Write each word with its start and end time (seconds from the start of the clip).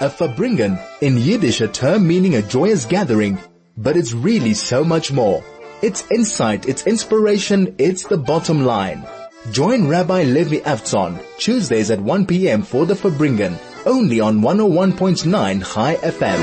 A 0.00 0.08
Farbrengen, 0.08 0.80
in 1.00 1.16
Yiddish 1.16 1.60
a 1.60 1.66
term 1.66 2.06
meaning 2.06 2.36
a 2.36 2.42
joyous 2.42 2.84
gathering, 2.84 3.36
but 3.76 3.96
it's 3.96 4.12
really 4.12 4.54
so 4.54 4.84
much 4.84 5.10
more. 5.10 5.42
It's 5.82 6.08
insight, 6.08 6.68
it's 6.68 6.86
inspiration, 6.86 7.74
it's 7.78 8.04
the 8.04 8.16
bottom 8.16 8.64
line. 8.64 9.04
Join 9.50 9.88
Rabbi 9.88 10.22
Levi 10.22 10.58
Avtzon 10.58 11.20
Tuesdays 11.38 11.90
at 11.90 12.00
1 12.00 12.26
p.m. 12.26 12.62
for 12.62 12.86
the 12.86 12.94
Farbrengen, 12.94 13.58
only 13.86 14.20
on 14.20 14.40
101.9 14.40 15.74
Chai 15.74 15.96
FM. 15.96 16.38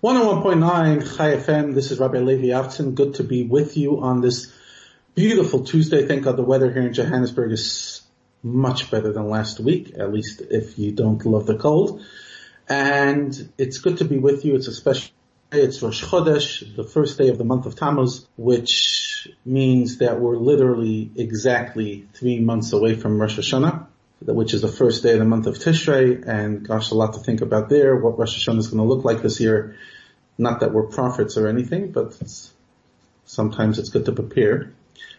101.9 0.00 1.16
Chai 1.16 1.36
FM. 1.38 1.74
This 1.74 1.90
is 1.90 1.98
Rabbi 1.98 2.18
Levi 2.18 2.54
Avtzon. 2.54 2.94
Good 2.94 3.14
to 3.14 3.24
be 3.24 3.42
with 3.42 3.76
you 3.76 4.00
on 4.00 4.20
this 4.20 4.52
beautiful 5.16 5.64
Tuesday. 5.64 6.06
Thank 6.06 6.22
God 6.22 6.36
the 6.36 6.44
weather 6.44 6.72
here 6.72 6.82
in 6.82 6.92
Johannesburg 6.92 7.50
is 7.50 8.03
much 8.44 8.90
better 8.90 9.12
than 9.12 9.28
last 9.28 9.58
week, 9.58 9.94
at 9.98 10.12
least 10.12 10.42
if 10.50 10.78
you 10.78 10.92
don't 10.92 11.24
love 11.24 11.46
the 11.46 11.56
cold. 11.56 12.02
And 12.68 13.52
it's 13.58 13.78
good 13.78 13.98
to 13.98 14.04
be 14.04 14.18
with 14.18 14.44
you. 14.44 14.54
It's 14.54 14.68
a 14.68 14.72
special 14.72 15.10
day. 15.50 15.62
It's 15.62 15.82
Rosh 15.82 16.04
Chodesh, 16.04 16.76
the 16.76 16.84
first 16.84 17.16
day 17.16 17.28
of 17.28 17.38
the 17.38 17.44
month 17.44 17.66
of 17.66 17.74
Tammuz, 17.74 18.26
which 18.36 19.28
means 19.44 19.98
that 19.98 20.20
we're 20.20 20.36
literally 20.36 21.10
exactly 21.16 22.06
three 22.12 22.40
months 22.40 22.72
away 22.72 22.94
from 22.94 23.20
Rosh 23.20 23.38
Hashanah, 23.38 23.86
which 24.20 24.52
is 24.52 24.62
the 24.62 24.68
first 24.68 25.02
day 25.02 25.12
of 25.14 25.20
the 25.20 25.24
month 25.24 25.46
of 25.46 25.56
Tishrei. 25.56 26.26
And 26.26 26.66
gosh, 26.66 26.90
a 26.90 26.94
lot 26.94 27.14
to 27.14 27.20
think 27.20 27.40
about 27.40 27.70
there, 27.70 27.96
what 27.96 28.18
Rosh 28.18 28.36
Hashanah 28.36 28.58
is 28.58 28.68
going 28.68 28.86
to 28.86 28.94
look 28.94 29.04
like 29.04 29.22
this 29.22 29.40
year. 29.40 29.76
Not 30.36 30.60
that 30.60 30.72
we're 30.72 30.84
prophets 30.88 31.36
or 31.36 31.46
anything, 31.46 31.92
but 31.92 32.16
it's, 32.20 32.52
sometimes 33.24 33.78
it's 33.78 33.90
good 33.90 34.04
to 34.06 34.12
prepare. 34.12 34.72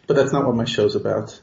But 0.08 0.16
that's 0.16 0.34
not 0.34 0.46
what 0.46 0.56
my 0.56 0.66
show's 0.66 0.96
about. 0.96 1.40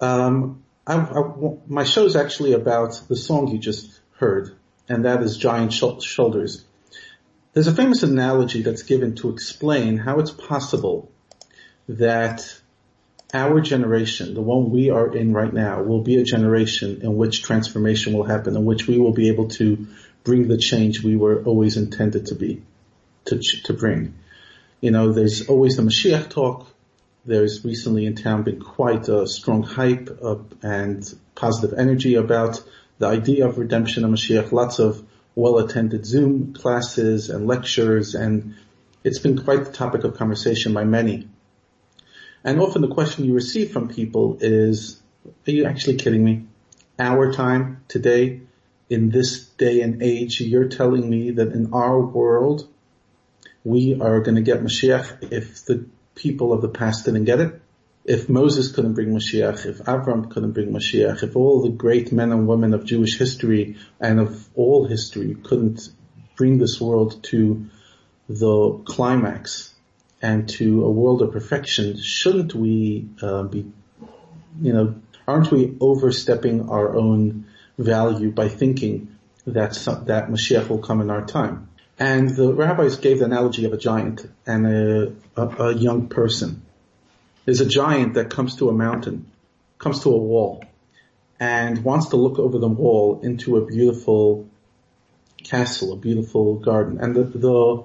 Um, 0.00 0.64
I, 0.86 0.96
I, 0.96 1.32
my 1.66 1.84
show's 1.84 2.16
actually 2.16 2.52
about 2.52 3.00
the 3.08 3.16
song 3.16 3.48
you 3.48 3.58
just 3.58 4.00
heard, 4.18 4.56
and 4.88 5.04
that 5.04 5.22
is 5.22 5.36
Giant 5.36 5.72
Shoulders. 5.72 6.64
There's 7.52 7.68
a 7.68 7.74
famous 7.74 8.02
analogy 8.02 8.62
that's 8.62 8.82
given 8.82 9.14
to 9.16 9.30
explain 9.30 9.96
how 9.96 10.18
it's 10.18 10.32
possible 10.32 11.10
that 11.88 12.60
our 13.32 13.60
generation, 13.60 14.34
the 14.34 14.42
one 14.42 14.70
we 14.70 14.90
are 14.90 15.14
in 15.14 15.32
right 15.32 15.52
now, 15.52 15.82
will 15.82 16.02
be 16.02 16.16
a 16.16 16.24
generation 16.24 17.00
in 17.02 17.16
which 17.16 17.42
transformation 17.42 18.12
will 18.12 18.24
happen, 18.24 18.56
in 18.56 18.64
which 18.64 18.86
we 18.86 18.98
will 18.98 19.12
be 19.12 19.28
able 19.28 19.48
to 19.48 19.86
bring 20.22 20.48
the 20.48 20.58
change 20.58 21.02
we 21.02 21.16
were 21.16 21.42
always 21.44 21.76
intended 21.76 22.26
to 22.26 22.34
be, 22.34 22.62
to, 23.26 23.38
to 23.38 23.72
bring. 23.72 24.14
You 24.80 24.90
know, 24.90 25.12
there's 25.12 25.48
always 25.48 25.76
the 25.76 25.82
Mashiach 25.82 26.30
talk. 26.30 26.68
There's 27.26 27.64
recently 27.64 28.04
in 28.04 28.16
town 28.16 28.42
been 28.42 28.60
quite 28.60 29.08
a 29.08 29.26
strong 29.26 29.62
hype 29.62 30.20
and 30.62 31.14
positive 31.34 31.78
energy 31.78 32.16
about 32.16 32.62
the 32.98 33.06
idea 33.06 33.48
of 33.48 33.56
redemption 33.56 34.04
of 34.04 34.10
Mashiach. 34.10 34.52
Lots 34.52 34.78
of 34.78 35.02
well-attended 35.34 36.04
Zoom 36.04 36.52
classes 36.52 37.30
and 37.30 37.46
lectures, 37.46 38.14
and 38.14 38.54
it's 39.02 39.18
been 39.20 39.42
quite 39.42 39.64
the 39.64 39.72
topic 39.72 40.04
of 40.04 40.18
conversation 40.18 40.74
by 40.74 40.84
many. 40.84 41.26
And 42.44 42.60
often 42.60 42.82
the 42.82 42.88
question 42.88 43.24
you 43.24 43.32
receive 43.32 43.72
from 43.72 43.88
people 43.88 44.36
is, 44.40 45.00
are 45.48 45.50
you 45.50 45.64
actually 45.64 45.96
kidding 45.96 46.22
me? 46.22 46.44
Our 46.98 47.32
time 47.32 47.84
today, 47.88 48.42
in 48.90 49.08
this 49.08 49.46
day 49.46 49.80
and 49.80 50.02
age, 50.02 50.42
you're 50.42 50.68
telling 50.68 51.08
me 51.08 51.30
that 51.32 51.52
in 51.52 51.72
our 51.72 51.98
world, 51.98 52.68
we 53.64 53.98
are 53.98 54.20
going 54.20 54.36
to 54.36 54.42
get 54.42 54.62
Mashiach 54.62 55.32
if 55.32 55.64
the 55.64 55.86
people 56.14 56.52
of 56.52 56.62
the 56.62 56.68
past 56.68 57.04
didn't 57.04 57.24
get 57.24 57.40
it. 57.40 57.60
If 58.04 58.28
Moses 58.28 58.70
couldn't 58.70 58.94
bring 58.94 59.08
Mashiach, 59.08 59.64
if 59.64 59.78
Avram 59.78 60.30
couldn't 60.30 60.52
bring 60.52 60.72
Mashiach, 60.72 61.22
if 61.22 61.36
all 61.36 61.62
the 61.62 61.70
great 61.70 62.12
men 62.12 62.32
and 62.32 62.46
women 62.46 62.74
of 62.74 62.84
Jewish 62.84 63.18
history 63.18 63.76
and 63.98 64.20
of 64.20 64.48
all 64.54 64.86
history 64.86 65.34
couldn't 65.42 65.88
bring 66.36 66.58
this 66.58 66.80
world 66.80 67.22
to 67.24 67.66
the 68.28 68.82
climax 68.84 69.72
and 70.20 70.48
to 70.48 70.84
a 70.84 70.90
world 70.90 71.22
of 71.22 71.32
perfection, 71.32 71.96
shouldn't 71.96 72.54
we 72.54 73.08
uh, 73.22 73.44
be, 73.44 73.70
you 74.60 74.72
know, 74.72 74.94
aren't 75.26 75.50
we 75.50 75.76
overstepping 75.80 76.68
our 76.68 76.96
own 76.96 77.46
value 77.78 78.30
by 78.30 78.48
thinking 78.48 79.16
that 79.46 79.74
some, 79.74 80.04
that 80.06 80.28
Mashiach 80.28 80.68
will 80.68 80.78
come 80.78 81.00
in 81.00 81.10
our 81.10 81.24
time? 81.24 81.68
And 81.98 82.30
the 82.30 82.52
rabbis 82.52 82.96
gave 82.96 83.20
the 83.20 83.26
analogy 83.26 83.64
of 83.64 83.72
a 83.72 83.76
giant 83.76 84.28
and 84.46 84.66
a, 84.66 85.12
a, 85.36 85.46
a 85.46 85.74
young 85.74 86.08
person. 86.08 86.62
There's 87.44 87.60
a 87.60 87.66
giant 87.66 88.14
that 88.14 88.30
comes 88.30 88.56
to 88.56 88.68
a 88.68 88.72
mountain, 88.72 89.30
comes 89.78 90.02
to 90.02 90.08
a 90.08 90.16
wall, 90.16 90.64
and 91.38 91.84
wants 91.84 92.08
to 92.08 92.16
look 92.16 92.38
over 92.38 92.58
the 92.58 92.68
wall 92.68 93.20
into 93.22 93.56
a 93.56 93.66
beautiful 93.66 94.48
castle, 95.44 95.92
a 95.92 95.96
beautiful 95.96 96.56
garden. 96.56 96.98
And 97.00 97.14
the, 97.14 97.24
the 97.24 97.84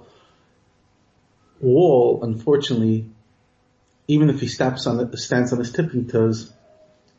wall, 1.60 2.20
unfortunately, 2.24 3.10
even 4.08 4.30
if 4.30 4.40
he 4.40 4.48
steps 4.48 4.88
on 4.88 5.00
it, 5.00 5.16
stands 5.20 5.54
on 5.54 5.60
his 5.60 5.72
tipping 5.72 6.08
toes, 6.08 6.52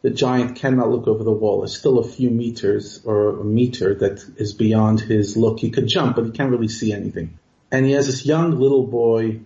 the 0.02 0.10
giant 0.10 0.56
cannot 0.56 0.90
look 0.90 1.06
over 1.06 1.22
the 1.22 1.30
wall. 1.30 1.64
It's 1.64 1.76
still 1.76 1.98
a 1.98 2.08
few 2.08 2.30
meters 2.30 3.02
or 3.04 3.40
a 3.40 3.44
meter 3.44 3.94
that 3.96 4.24
is 4.36 4.54
beyond 4.54 5.00
his 5.00 5.36
look. 5.36 5.60
He 5.60 5.70
could 5.70 5.86
jump, 5.86 6.16
but 6.16 6.24
he 6.24 6.30
can't 6.30 6.50
really 6.50 6.68
see 6.68 6.92
anything. 6.92 7.38
And 7.70 7.84
he 7.84 7.92
has 7.92 8.06
this 8.06 8.24
young 8.24 8.58
little 8.58 8.86
boy 8.86 9.40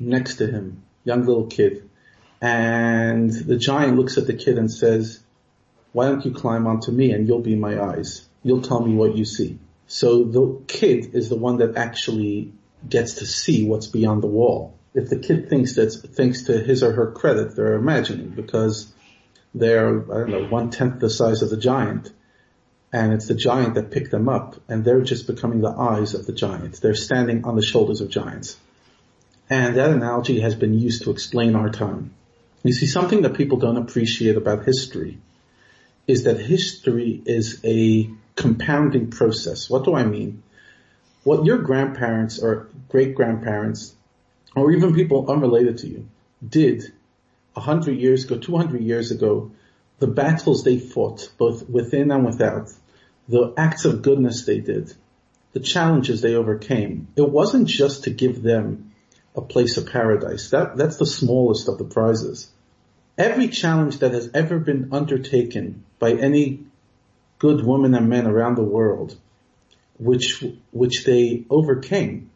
next 0.00 0.36
to 0.36 0.46
him, 0.46 0.82
young 1.04 1.24
little 1.24 1.46
kid. 1.46 1.88
And 2.40 3.30
the 3.30 3.56
giant 3.56 3.96
looks 3.96 4.18
at 4.18 4.26
the 4.26 4.34
kid 4.34 4.58
and 4.58 4.70
says, 4.70 5.20
why 5.92 6.06
don't 6.08 6.24
you 6.24 6.32
climb 6.32 6.66
onto 6.66 6.90
me 6.90 7.12
and 7.12 7.28
you'll 7.28 7.40
be 7.40 7.54
my 7.54 7.80
eyes. 7.80 8.26
You'll 8.42 8.62
tell 8.62 8.80
me 8.80 8.94
what 8.94 9.16
you 9.16 9.24
see. 9.24 9.58
So 9.86 10.24
the 10.24 10.62
kid 10.66 11.14
is 11.14 11.28
the 11.28 11.36
one 11.36 11.58
that 11.58 11.76
actually 11.76 12.52
gets 12.88 13.14
to 13.14 13.26
see 13.26 13.66
what's 13.66 13.86
beyond 13.86 14.22
the 14.22 14.28
wall. 14.28 14.76
If 14.94 15.08
the 15.08 15.18
kid 15.18 15.48
thinks 15.48 15.74
that, 15.76 15.90
thinks 15.90 16.42
to 16.44 16.58
his 16.58 16.82
or 16.82 16.92
her 16.92 17.12
credit, 17.12 17.54
they're 17.54 17.74
imagining 17.74 18.30
because 18.30 18.92
they're, 19.54 20.00
I 20.12 20.18
don't 20.18 20.30
know, 20.30 20.46
one 20.46 20.70
tenth 20.70 21.00
the 21.00 21.10
size 21.10 21.42
of 21.42 21.50
the 21.50 21.56
giant. 21.56 22.12
And 22.92 23.12
it's 23.12 23.26
the 23.26 23.34
giant 23.34 23.74
that 23.74 23.90
picked 23.90 24.10
them 24.10 24.28
up 24.28 24.56
and 24.68 24.84
they're 24.84 25.02
just 25.02 25.26
becoming 25.26 25.60
the 25.60 25.70
eyes 25.70 26.14
of 26.14 26.26
the 26.26 26.32
giant. 26.32 26.80
They're 26.80 26.94
standing 26.94 27.44
on 27.44 27.56
the 27.56 27.62
shoulders 27.62 28.00
of 28.00 28.08
giants. 28.08 28.56
And 29.50 29.76
that 29.76 29.90
analogy 29.90 30.40
has 30.40 30.54
been 30.54 30.74
used 30.74 31.02
to 31.04 31.10
explain 31.10 31.54
our 31.54 31.70
time. 31.70 32.14
You 32.62 32.72
see, 32.72 32.86
something 32.86 33.22
that 33.22 33.34
people 33.34 33.58
don't 33.58 33.76
appreciate 33.76 34.36
about 34.36 34.64
history 34.64 35.18
is 36.06 36.24
that 36.24 36.38
history 36.38 37.20
is 37.24 37.60
a 37.64 38.10
compounding 38.36 39.10
process. 39.10 39.68
What 39.68 39.84
do 39.84 39.94
I 39.94 40.04
mean? 40.04 40.42
What 41.24 41.44
your 41.44 41.58
grandparents 41.58 42.38
or 42.38 42.68
great 42.88 43.14
grandparents 43.14 43.94
or 44.54 44.70
even 44.72 44.94
people 44.94 45.30
unrelated 45.30 45.78
to 45.78 45.88
you 45.88 46.08
did 46.46 46.92
100 47.54 47.98
years 47.98 48.24
ago, 48.24 48.38
200 48.38 48.82
years 48.82 49.10
ago, 49.10 49.52
the 49.98 50.06
battles 50.06 50.64
they 50.64 50.78
fought, 50.78 51.30
both 51.38 51.68
within 51.68 52.10
and 52.10 52.24
without, 52.24 52.70
the 53.28 53.54
acts 53.56 53.84
of 53.84 54.02
goodness 54.02 54.44
they 54.44 54.60
did, 54.60 54.92
the 55.52 55.60
challenges 55.60 56.20
they 56.20 56.34
overcame, 56.34 57.08
it 57.16 57.28
wasn't 57.28 57.68
just 57.68 58.04
to 58.04 58.10
give 58.10 58.42
them 58.42 58.92
a 59.36 59.40
place 59.40 59.76
of 59.76 59.86
paradise. 59.86 60.50
That, 60.50 60.76
that's 60.76 60.98
the 60.98 61.06
smallest 61.06 61.68
of 61.68 61.78
the 61.78 61.84
prizes. 61.84 62.50
Every 63.16 63.48
challenge 63.48 64.00
that 64.00 64.12
has 64.12 64.30
ever 64.34 64.58
been 64.58 64.88
undertaken 64.92 65.84
by 65.98 66.12
any 66.12 66.64
good 67.38 67.64
women 67.64 67.94
and 67.94 68.08
men 68.08 68.26
around 68.26 68.56
the 68.56 68.64
world, 68.64 69.16
which, 69.98 70.44
which 70.72 71.04
they 71.04 71.44
overcame, 71.48 72.30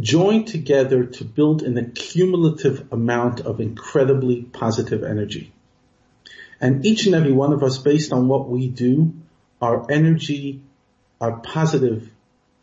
join 0.00 0.44
together 0.44 1.04
to 1.04 1.24
build 1.24 1.62
an 1.62 1.76
accumulative 1.76 2.92
amount 2.92 3.40
of 3.40 3.60
incredibly 3.60 4.42
positive 4.42 5.02
energy. 5.02 5.52
And 6.60 6.84
each 6.84 7.06
and 7.06 7.14
every 7.14 7.32
one 7.32 7.52
of 7.52 7.62
us, 7.62 7.78
based 7.78 8.12
on 8.12 8.28
what 8.28 8.48
we 8.48 8.68
do, 8.68 9.14
our 9.60 9.90
energy, 9.90 10.62
our 11.20 11.38
positive 11.38 12.10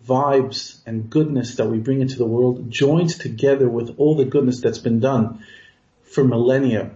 vibes 0.05 0.79
and 0.85 1.09
goodness 1.09 1.55
that 1.55 1.67
we 1.67 1.79
bring 1.79 2.01
into 2.01 2.17
the 2.17 2.25
world 2.25 2.69
joins 2.69 3.17
together 3.17 3.67
with 3.67 3.95
all 3.97 4.15
the 4.15 4.25
goodness 4.25 4.61
that's 4.61 4.77
been 4.77 4.99
done 4.99 5.43
for 6.03 6.23
millennia. 6.23 6.91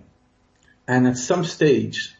And 0.88 1.08
at 1.08 1.18
some 1.18 1.44
stage, 1.44 2.14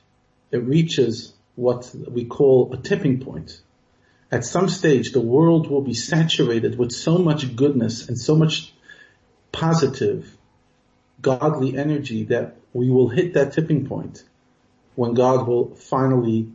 it 0.52 0.64
reaches 0.64 1.34
what 1.56 1.94
we 2.08 2.26
call 2.26 2.74
a 2.74 2.78
tipping 2.78 3.20
point 3.20 3.62
at 4.32 4.46
some 4.46 4.70
stage 4.70 5.12
the 5.12 5.22
world 5.22 5.70
will 5.70 5.82
be 5.82 5.94
saturated 5.94 6.78
with 6.78 6.92
so 6.92 7.18
much 7.18 7.56
goodness 7.56 8.08
and 8.08 8.18
so 8.18 8.36
much 8.36 8.74
positive, 9.52 10.38
godly 11.22 11.78
energy 11.78 12.26
that 12.26 12.56
we 12.74 12.90
will 12.90 13.10
hit 13.10 13.34
that 13.34 13.54
tipping 13.54 13.88
point 13.88 14.24
when 14.96 15.14
God 15.14 15.48
will 15.48 15.76
finally 15.76 16.52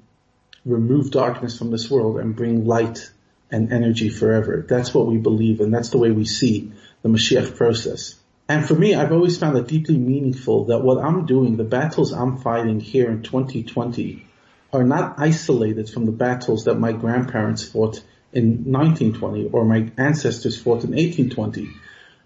remove 0.64 1.10
darkness 1.10 1.58
from 1.58 1.70
this 1.70 1.90
world 1.90 2.18
and 2.18 2.36
bring 2.36 2.64
light 2.64 3.10
and 3.50 3.72
energy 3.72 4.08
forever. 4.08 4.64
That's 4.66 4.94
what 4.94 5.06
we 5.06 5.18
believe 5.18 5.60
and 5.60 5.74
that's 5.74 5.90
the 5.90 5.98
way 5.98 6.10
we 6.10 6.24
see 6.24 6.72
the 7.02 7.08
Mashiach 7.08 7.56
process. 7.56 8.14
And 8.48 8.66
for 8.66 8.74
me, 8.74 8.94
I've 8.94 9.12
always 9.12 9.38
found 9.38 9.56
it 9.56 9.66
deeply 9.66 9.96
meaningful 9.96 10.66
that 10.66 10.80
what 10.80 11.02
I'm 11.02 11.24
doing, 11.24 11.56
the 11.56 11.64
battles 11.64 12.12
I'm 12.12 12.38
fighting 12.38 12.78
here 12.78 13.10
in 13.10 13.22
2020 13.22 14.26
are 14.74 14.84
not 14.84 15.14
isolated 15.18 15.88
from 15.88 16.04
the 16.04 16.12
battles 16.12 16.64
that 16.64 16.74
my 16.74 16.92
grandparents 16.92 17.64
fought 17.64 18.02
in 18.32 18.72
1920 18.72 19.50
or 19.52 19.64
my 19.64 19.90
ancestors 19.96 20.60
fought 20.60 20.84
in 20.84 20.90
1820, 20.90 21.70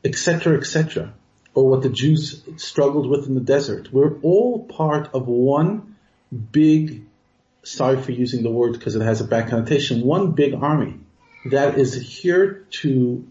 etc., 0.05 0.57
etc., 0.57 1.13
or 1.55 1.69
what 1.69 1.83
the 1.83 1.91
Jews 1.91 2.43
struggled 2.57 3.09
with 3.09 3.27
in 3.27 3.35
the 3.35 3.41
desert. 3.41 3.93
We're 3.93 4.19
all 4.21 4.65
part 4.65 5.11
of 5.15 5.27
one 5.27 5.97
big, 6.53 7.05
sorry 7.63 8.01
for 8.01 8.13
using 8.13 8.43
the 8.43 8.51
word 8.51 8.73
because 8.73 8.95
it 8.95 9.03
has 9.03 9.21
a 9.21 9.25
bad 9.25 9.51
connotation, 9.51 10.03
one 10.03 10.33
big 10.33 10.55
army 10.55 10.95
that 11.51 11.79
is 11.79 11.95
here 11.95 12.67
to 12.83 13.27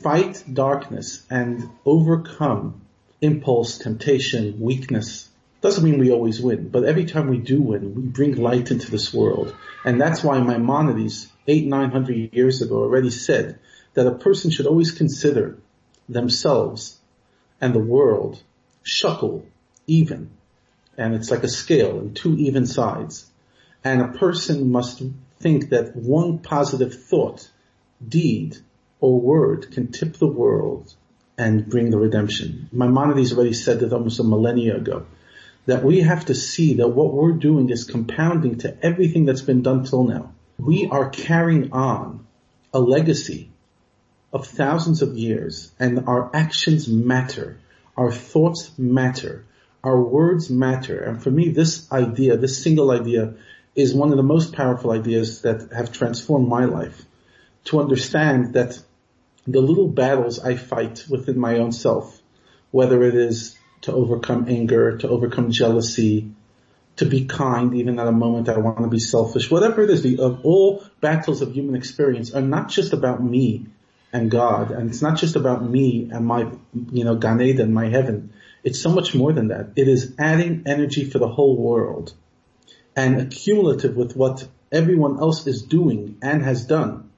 fight 0.00 0.44
darkness 0.52 1.24
and 1.30 1.68
overcome 1.84 2.80
impulse, 3.20 3.78
temptation, 3.78 4.60
weakness. 4.60 5.27
Doesn't 5.60 5.82
mean 5.82 5.98
we 5.98 6.12
always 6.12 6.40
win, 6.40 6.68
but 6.68 6.84
every 6.84 7.04
time 7.04 7.28
we 7.28 7.38
do 7.38 7.60
win, 7.60 7.94
we 7.94 8.02
bring 8.02 8.36
light 8.36 8.70
into 8.70 8.90
this 8.90 9.12
world. 9.12 9.54
And 9.84 10.00
that's 10.00 10.22
why 10.22 10.40
Maimonides, 10.40 11.32
eight, 11.48 11.66
nine 11.66 11.90
hundred 11.90 12.32
years 12.32 12.62
ago 12.62 12.76
already 12.76 13.10
said 13.10 13.58
that 13.94 14.06
a 14.06 14.14
person 14.14 14.52
should 14.52 14.66
always 14.66 14.92
consider 14.92 15.58
themselves 16.08 16.98
and 17.60 17.74
the 17.74 17.80
world 17.80 18.40
shuckle, 18.84 19.44
even. 19.86 20.30
And 20.96 21.14
it's 21.14 21.30
like 21.30 21.42
a 21.42 21.48
scale 21.48 21.98
and 21.98 22.14
two 22.14 22.36
even 22.36 22.66
sides. 22.66 23.28
And 23.82 24.00
a 24.00 24.08
person 24.08 24.70
must 24.70 25.02
think 25.40 25.70
that 25.70 25.96
one 25.96 26.38
positive 26.38 26.94
thought, 26.94 27.48
deed, 28.06 28.56
or 29.00 29.20
word 29.20 29.72
can 29.72 29.90
tip 29.90 30.14
the 30.14 30.26
world 30.26 30.94
and 31.36 31.68
bring 31.68 31.90
the 31.90 31.98
redemption. 31.98 32.68
Maimonides 32.72 33.32
already 33.32 33.52
said 33.52 33.80
that 33.80 33.92
almost 33.92 34.18
a 34.18 34.24
millennia 34.24 34.76
ago. 34.76 35.06
That 35.68 35.84
we 35.84 36.00
have 36.00 36.24
to 36.24 36.34
see 36.34 36.76
that 36.76 36.88
what 36.88 37.12
we're 37.12 37.32
doing 37.32 37.68
is 37.68 37.84
compounding 37.84 38.56
to 38.60 38.74
everything 38.82 39.26
that's 39.26 39.42
been 39.42 39.60
done 39.60 39.84
till 39.84 40.04
now. 40.04 40.32
We 40.56 40.86
are 40.86 41.10
carrying 41.10 41.72
on 41.72 42.26
a 42.72 42.80
legacy 42.80 43.50
of 44.32 44.46
thousands 44.46 45.02
of 45.02 45.18
years 45.18 45.70
and 45.78 46.08
our 46.08 46.34
actions 46.34 46.88
matter. 46.88 47.60
Our 47.98 48.10
thoughts 48.10 48.78
matter. 48.78 49.44
Our 49.84 50.00
words 50.00 50.48
matter. 50.48 51.00
And 51.00 51.22
for 51.22 51.30
me, 51.30 51.50
this 51.50 51.92
idea, 51.92 52.38
this 52.38 52.62
single 52.62 52.90
idea 52.90 53.34
is 53.74 53.92
one 53.92 54.10
of 54.10 54.16
the 54.16 54.22
most 54.22 54.54
powerful 54.54 54.90
ideas 54.90 55.42
that 55.42 55.70
have 55.76 55.92
transformed 55.92 56.48
my 56.48 56.64
life. 56.64 57.04
To 57.64 57.80
understand 57.80 58.54
that 58.54 58.80
the 59.46 59.60
little 59.60 59.88
battles 59.88 60.40
I 60.40 60.56
fight 60.56 61.04
within 61.10 61.38
my 61.38 61.58
own 61.58 61.72
self, 61.72 62.18
whether 62.70 63.04
it 63.04 63.14
is 63.14 63.57
to 63.82 63.92
overcome 63.92 64.46
anger, 64.48 64.98
to 64.98 65.08
overcome 65.08 65.50
jealousy, 65.50 66.30
to 66.96 67.06
be 67.06 67.26
kind, 67.26 67.74
even 67.74 67.98
at 67.98 68.08
a 68.08 68.12
moment 68.12 68.48
I 68.48 68.58
want 68.58 68.78
to 68.78 68.88
be 68.88 68.98
selfish, 68.98 69.50
whatever 69.50 69.82
it 69.82 69.90
is, 69.90 70.02
the, 70.02 70.18
of 70.18 70.44
all 70.44 70.84
battles 71.00 71.42
of 71.42 71.52
human 71.52 71.76
experience 71.76 72.34
are 72.34 72.42
not 72.42 72.68
just 72.68 72.92
about 72.92 73.22
me 73.22 73.66
and 74.12 74.30
God, 74.30 74.70
and 74.70 74.90
it's 74.90 75.02
not 75.02 75.18
just 75.18 75.36
about 75.36 75.62
me 75.62 76.10
and 76.12 76.26
my, 76.26 76.50
you 76.92 77.04
know, 77.04 77.16
Gan 77.16 77.40
Eden, 77.40 77.72
my 77.72 77.88
heaven. 77.88 78.32
It's 78.64 78.80
so 78.80 78.90
much 78.90 79.14
more 79.14 79.32
than 79.32 79.48
that. 79.48 79.70
It 79.76 79.86
is 79.86 80.14
adding 80.18 80.64
energy 80.66 81.08
for 81.08 81.18
the 81.18 81.28
whole 81.28 81.56
world 81.56 82.14
and 82.96 83.20
accumulative 83.20 83.96
with 83.96 84.16
what 84.16 84.48
everyone 84.72 85.20
else 85.20 85.46
is 85.46 85.62
doing 85.62 86.18
and 86.20 86.42
has 86.42 86.66
done. 86.66 87.10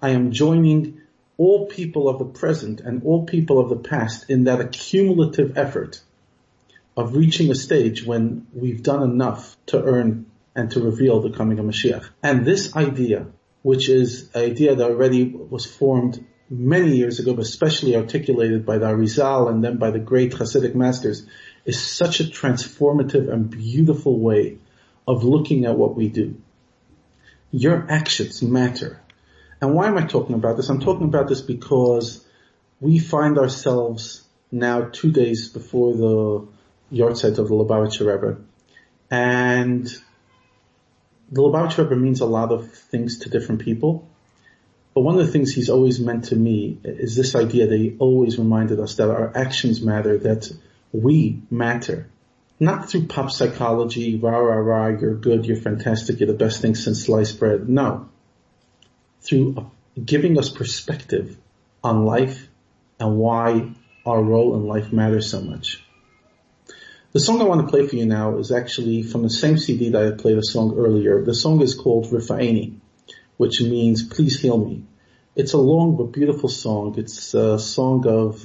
I 0.00 0.10
am 0.10 0.32
joining 0.32 1.02
all 1.36 1.66
people 1.66 2.08
of 2.08 2.18
the 2.18 2.24
present 2.24 2.80
and 2.80 3.02
all 3.02 3.26
people 3.26 3.58
of 3.58 3.68
the 3.68 3.76
past 3.76 4.30
in 4.30 4.44
that 4.44 4.60
accumulative 4.60 5.58
effort 5.58 6.00
of 6.96 7.14
reaching 7.14 7.50
a 7.50 7.54
stage 7.54 8.04
when 8.04 8.46
we've 8.52 8.82
done 8.82 9.02
enough 9.02 9.56
to 9.66 9.82
earn 9.82 10.26
and 10.54 10.70
to 10.70 10.80
reveal 10.80 11.20
the 11.20 11.30
coming 11.30 11.58
of 11.58 11.66
Mashiach. 11.66 12.08
And 12.22 12.46
this 12.46 12.74
idea, 12.74 13.26
which 13.62 13.88
is 13.88 14.30
an 14.34 14.42
idea 14.42 14.74
that 14.74 14.90
already 14.90 15.24
was 15.24 15.66
formed 15.66 16.24
many 16.48 16.96
years 16.96 17.18
ago, 17.18 17.34
but 17.34 17.42
especially 17.42 17.96
articulated 17.96 18.64
by 18.64 18.78
the 18.78 18.86
Arizal 18.86 19.50
and 19.50 19.62
then 19.62 19.76
by 19.76 19.90
the 19.90 19.98
great 19.98 20.32
Hasidic 20.32 20.74
masters, 20.74 21.26
is 21.66 21.82
such 21.82 22.20
a 22.20 22.24
transformative 22.24 23.30
and 23.30 23.50
beautiful 23.50 24.18
way 24.18 24.58
of 25.06 25.24
looking 25.24 25.66
at 25.66 25.76
what 25.76 25.94
we 25.94 26.08
do. 26.08 26.40
Your 27.50 27.86
actions 27.90 28.42
matter. 28.42 29.02
And 29.60 29.74
why 29.74 29.88
am 29.88 29.98
I 29.98 30.06
talking 30.06 30.34
about 30.34 30.56
this? 30.56 30.68
I'm 30.68 30.80
talking 30.80 31.06
about 31.06 31.28
this 31.28 31.42
because 31.42 32.24
we 32.80 32.98
find 32.98 33.38
ourselves 33.38 34.22
now 34.50 34.88
two 34.92 35.10
days 35.10 35.48
before 35.48 35.94
the 35.96 36.55
yahrzeit 36.92 37.38
of 37.38 37.48
the 37.48 37.54
Lubavitcher 37.54 38.06
Rebbe. 38.06 38.40
And 39.10 39.86
the 41.30 41.40
Lubavitcher 41.40 41.84
Rebbe 41.84 41.96
means 41.96 42.20
a 42.20 42.26
lot 42.26 42.52
of 42.52 42.72
things 42.72 43.18
to 43.20 43.30
different 43.30 43.62
people. 43.62 44.08
But 44.94 45.02
one 45.02 45.18
of 45.18 45.26
the 45.26 45.32
things 45.32 45.52
he's 45.52 45.68
always 45.68 46.00
meant 46.00 46.26
to 46.26 46.36
me 46.36 46.78
is 46.84 47.16
this 47.16 47.34
idea 47.34 47.66
that 47.66 47.76
he 47.76 47.96
always 47.98 48.38
reminded 48.38 48.80
us 48.80 48.94
that 48.94 49.10
our 49.10 49.36
actions 49.36 49.82
matter, 49.82 50.18
that 50.18 50.50
we 50.92 51.42
matter. 51.50 52.08
Not 52.58 52.88
through 52.88 53.06
pop 53.06 53.30
psychology, 53.30 54.16
rah 54.16 54.38
rah 54.38 54.54
rah, 54.54 54.98
you're 54.98 55.14
good, 55.14 55.44
you're 55.44 55.60
fantastic, 55.60 56.20
you're 56.20 56.28
the 56.28 56.32
best 56.32 56.62
thing 56.62 56.74
since 56.74 57.04
sliced 57.04 57.38
bread. 57.38 57.68
No 57.68 58.08
through 59.26 59.70
giving 60.02 60.38
us 60.38 60.50
perspective 60.50 61.36
on 61.82 62.04
life 62.04 62.48
and 63.00 63.18
why 63.18 63.72
our 64.04 64.22
role 64.22 64.54
in 64.54 64.66
life 64.66 64.92
matters 64.92 65.30
so 65.30 65.40
much. 65.40 65.84
The 67.16 67.20
song 67.20 67.40
I 67.40 67.44
want 67.44 67.62
to 67.62 67.66
play 67.66 67.86
for 67.86 67.96
you 67.96 68.04
now 68.04 68.36
is 68.36 68.52
actually 68.52 69.02
from 69.02 69.22
the 69.22 69.30
same 69.30 69.56
CD 69.56 69.88
that 69.88 70.06
I 70.06 70.10
played 70.10 70.36
a 70.36 70.44
song 70.44 70.76
earlier. 70.76 71.24
The 71.24 71.34
song 71.34 71.62
is 71.62 71.74
called 71.74 72.10
Rifa'eni, 72.10 72.74
which 73.38 73.62
means 73.62 74.02
please 74.02 74.38
heal 74.38 74.58
me. 74.58 74.84
It's 75.34 75.54
a 75.54 75.56
long 75.56 75.96
but 75.96 76.12
beautiful 76.12 76.50
song. 76.50 76.96
It's 76.98 77.32
a 77.32 77.58
song 77.58 78.06
of 78.06 78.44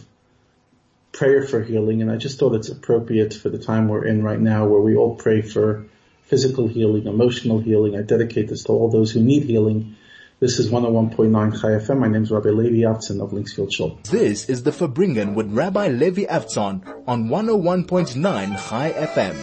prayer 1.12 1.46
for 1.46 1.62
healing 1.62 2.02
and 2.02 2.10
I 2.10 2.16
just 2.16 2.40
thought 2.40 2.56
it's 2.56 2.70
appropriate 2.70 3.34
for 3.34 3.50
the 3.50 3.58
time 3.58 3.90
we're 3.90 4.06
in 4.06 4.24
right 4.24 4.40
now 4.40 4.66
where 4.68 4.80
we 4.80 4.96
all 4.96 5.16
pray 5.16 5.42
for 5.42 5.88
physical 6.28 6.70
healing, 6.70 7.08
emotional 7.08 7.60
healing. 7.60 7.98
I 7.98 8.04
dedicate 8.04 8.48
this 8.48 8.64
to 8.64 8.72
all 8.72 8.90
those 8.90 9.12
who 9.12 9.22
need 9.22 9.44
healing 9.44 9.98
this 10.42 10.58
is 10.58 10.72
101.9 10.72 11.62
Chai 11.62 11.68
FM. 11.68 12.00
My 12.00 12.08
name 12.08 12.24
is 12.24 12.32
Rabbi 12.32 12.50
Levi 12.50 12.78
Avtzon 12.78 13.22
of 13.22 13.30
Linksfield 13.30 13.72
Shul. 13.72 14.00
This 14.10 14.50
is 14.50 14.64
the 14.64 14.72
Farbrengen 14.72 15.36
with 15.36 15.54
Rabbi 15.54 15.90
Levi 15.90 16.24
Avtzon 16.24 17.04
on 17.08 17.28
101.9 17.28 18.70
Chai 18.70 18.92
FM. 18.92 19.36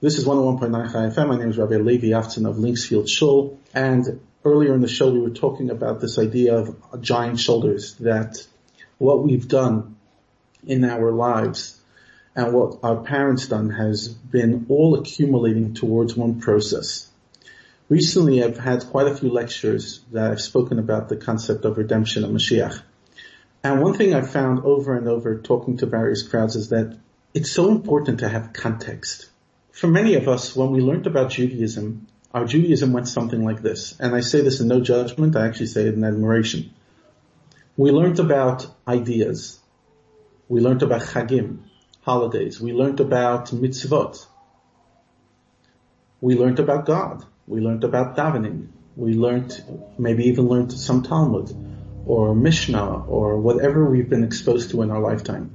This 0.00 0.16
is 0.16 0.24
101.9 0.26 0.92
Chai 0.92 0.98
FM. 1.08 1.26
My 1.28 1.38
name 1.38 1.48
is 1.48 1.58
Rabbi 1.58 1.74
Levi 1.74 2.06
Avtzon 2.10 2.48
of 2.48 2.54
Linksfield 2.54 3.08
Shul. 3.08 3.58
And 3.74 4.20
earlier 4.44 4.74
in 4.74 4.80
the 4.80 4.86
show 4.86 5.10
we 5.10 5.18
were 5.18 5.30
talking 5.30 5.70
about 5.70 6.00
this 6.00 6.16
idea 6.16 6.54
of 6.54 7.00
giant 7.00 7.40
shoulders, 7.40 7.96
that 7.96 8.46
what 8.98 9.24
we've 9.24 9.48
done 9.48 9.96
in 10.64 10.84
our 10.84 11.10
lives 11.10 11.80
and 12.36 12.52
what 12.52 12.78
our 12.84 13.02
parents 13.02 13.48
done 13.48 13.70
has 13.70 14.06
been 14.06 14.66
all 14.68 15.00
accumulating 15.00 15.74
towards 15.74 16.14
one 16.14 16.40
process 16.40 17.10
Recently, 17.88 18.42
I've 18.42 18.56
had 18.56 18.86
quite 18.86 19.08
a 19.08 19.14
few 19.14 19.30
lectures 19.30 20.00
that 20.12 20.30
I've 20.30 20.40
spoken 20.40 20.78
about 20.78 21.10
the 21.10 21.16
concept 21.16 21.66
of 21.66 21.76
redemption 21.76 22.24
of 22.24 22.30
Mashiach. 22.30 22.82
And 23.62 23.82
one 23.82 23.92
thing 23.94 24.14
I've 24.14 24.30
found 24.30 24.64
over 24.64 24.96
and 24.96 25.06
over 25.06 25.38
talking 25.38 25.76
to 25.78 25.86
various 25.86 26.26
crowds 26.26 26.56
is 26.56 26.70
that 26.70 26.98
it's 27.34 27.50
so 27.50 27.70
important 27.70 28.20
to 28.20 28.28
have 28.28 28.54
context. 28.54 29.28
For 29.70 29.86
many 29.86 30.14
of 30.14 30.28
us, 30.28 30.56
when 30.56 30.70
we 30.70 30.80
learned 30.80 31.06
about 31.06 31.30
Judaism, 31.30 32.06
our 32.32 32.46
Judaism 32.46 32.92
went 32.92 33.06
something 33.06 33.44
like 33.44 33.60
this. 33.60 33.94
And 34.00 34.14
I 34.14 34.20
say 34.20 34.40
this 34.40 34.60
in 34.60 34.68
no 34.68 34.80
judgment, 34.80 35.36
I 35.36 35.46
actually 35.46 35.66
say 35.66 35.86
it 35.86 35.94
in 35.94 36.04
admiration. 36.04 36.72
We 37.76 37.90
learned 37.90 38.18
about 38.18 38.66
ideas. 38.88 39.58
We 40.48 40.60
learned 40.60 40.82
about 40.82 41.02
chagim, 41.02 41.64
holidays. 42.00 42.60
We 42.60 42.72
learned 42.72 43.00
about 43.00 43.48
mitzvot. 43.48 44.26
We 46.20 46.34
learned 46.34 46.60
about 46.60 46.86
God. 46.86 47.26
We 47.46 47.60
learned 47.60 47.84
about 47.84 48.16
davening. 48.16 48.68
We 48.96 49.14
learned, 49.14 49.62
maybe 49.98 50.24
even 50.24 50.48
learned 50.48 50.72
some 50.72 51.02
Talmud 51.02 51.54
or 52.06 52.34
Mishnah 52.34 53.04
or 53.06 53.38
whatever 53.38 53.84
we've 53.84 54.08
been 54.08 54.24
exposed 54.24 54.70
to 54.70 54.82
in 54.82 54.90
our 54.90 55.00
lifetime. 55.00 55.50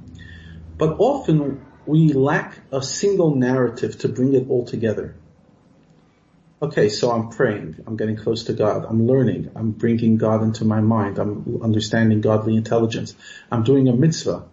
But 0.78 0.96
often 0.98 1.64
we 1.86 2.12
lack 2.12 2.58
a 2.72 2.82
single 2.82 3.34
narrative 3.34 3.98
to 4.00 4.08
bring 4.08 4.34
it 4.34 4.48
all 4.48 4.64
together. 4.64 5.14
Okay, 6.62 6.90
so 6.90 7.10
I'm 7.10 7.30
praying. 7.30 7.82
I'm 7.86 7.96
getting 7.96 8.16
close 8.16 8.44
to 8.44 8.52
God. 8.52 8.84
I'm 8.84 9.06
learning. 9.06 9.50
I'm 9.56 9.70
bringing 9.70 10.18
God 10.18 10.42
into 10.42 10.64
my 10.66 10.80
mind. 10.80 11.18
I'm 11.18 11.62
understanding 11.62 12.20
godly 12.20 12.54
intelligence. 12.54 13.14
I'm 13.50 13.64
doing 13.64 13.88
a 13.88 13.94
mitzvah. 13.94 14.44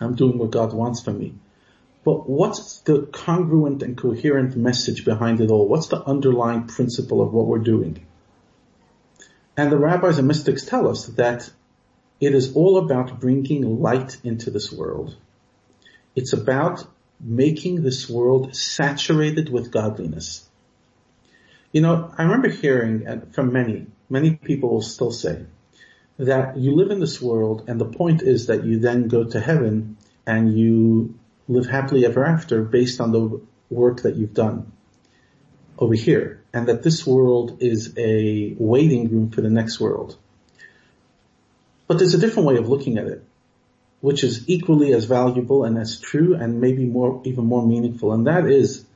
I'm 0.00 0.14
doing 0.14 0.38
what 0.38 0.50
God 0.50 0.72
wants 0.72 1.02
from 1.02 1.18
me. 1.18 1.34
But 2.04 2.28
what's 2.28 2.80
the 2.80 3.02
congruent 3.02 3.82
and 3.82 3.96
coherent 3.96 4.56
message 4.56 5.04
behind 5.04 5.40
it 5.40 5.50
all? 5.50 5.66
What's 5.68 5.88
the 5.88 6.02
underlying 6.04 6.66
principle 6.66 7.22
of 7.22 7.32
what 7.32 7.46
we're 7.46 7.58
doing? 7.58 8.04
And 9.56 9.72
the 9.72 9.78
rabbis 9.78 10.18
and 10.18 10.28
mystics 10.28 10.64
tell 10.64 10.88
us 10.88 11.06
that 11.06 11.50
It 12.20 12.34
is 12.34 12.54
all 12.54 12.78
about 12.78 13.20
bringing 13.20 13.82
light 13.82 14.18
into 14.24 14.50
this 14.50 14.72
world. 14.72 15.16
It's 16.14 16.32
about 16.32 16.86
making 17.20 17.82
this 17.82 18.08
world 18.08 18.54
saturated 18.54 19.50
with 19.50 19.72
godliness. 19.72 20.48
You 21.72 21.80
know, 21.80 22.12
I 22.16 22.22
remember 22.22 22.48
hearing 22.48 23.30
from 23.32 23.52
many, 23.52 23.86
many 24.08 24.36
people 24.36 24.70
will 24.70 24.82
still 24.82 25.10
say 25.10 25.46
that 26.18 26.56
you 26.56 26.76
live 26.76 26.90
in 26.92 27.00
this 27.00 27.20
world 27.20 27.64
and 27.66 27.80
the 27.80 27.84
point 27.86 28.22
is 28.22 28.46
that 28.46 28.64
you 28.64 28.78
then 28.78 29.08
go 29.08 29.24
to 29.24 29.40
heaven 29.40 29.96
and 30.26 30.56
you 30.56 31.18
live 31.48 31.66
happily 31.66 32.06
ever 32.06 32.24
after 32.24 32.62
based 32.62 33.00
on 33.00 33.12
the 33.12 33.40
work 33.70 34.02
that 34.02 34.16
you've 34.16 34.34
done 34.34 34.72
over 35.78 35.94
here 35.94 36.42
and 36.52 36.68
that 36.68 36.82
this 36.82 37.06
world 37.06 37.58
is 37.60 37.92
a 37.96 38.54
waiting 38.58 39.10
room 39.10 39.30
for 39.30 39.40
the 39.40 39.50
next 39.50 39.80
world. 39.80 40.16
But 41.86 41.98
there's 41.98 42.14
a 42.14 42.18
different 42.18 42.48
way 42.48 42.56
of 42.56 42.68
looking 42.68 42.96
at 42.96 43.06
it, 43.06 43.24
which 44.00 44.24
is 44.24 44.48
equally 44.48 44.92
as 44.92 45.04
valuable 45.04 45.64
and 45.64 45.76
as 45.76 46.00
true 46.00 46.34
and 46.34 46.60
maybe 46.60 46.86
more, 46.86 47.20
even 47.24 47.44
more 47.44 47.66
meaningful. 47.66 48.12
And 48.12 48.26
that 48.26 48.46
is 48.46 48.86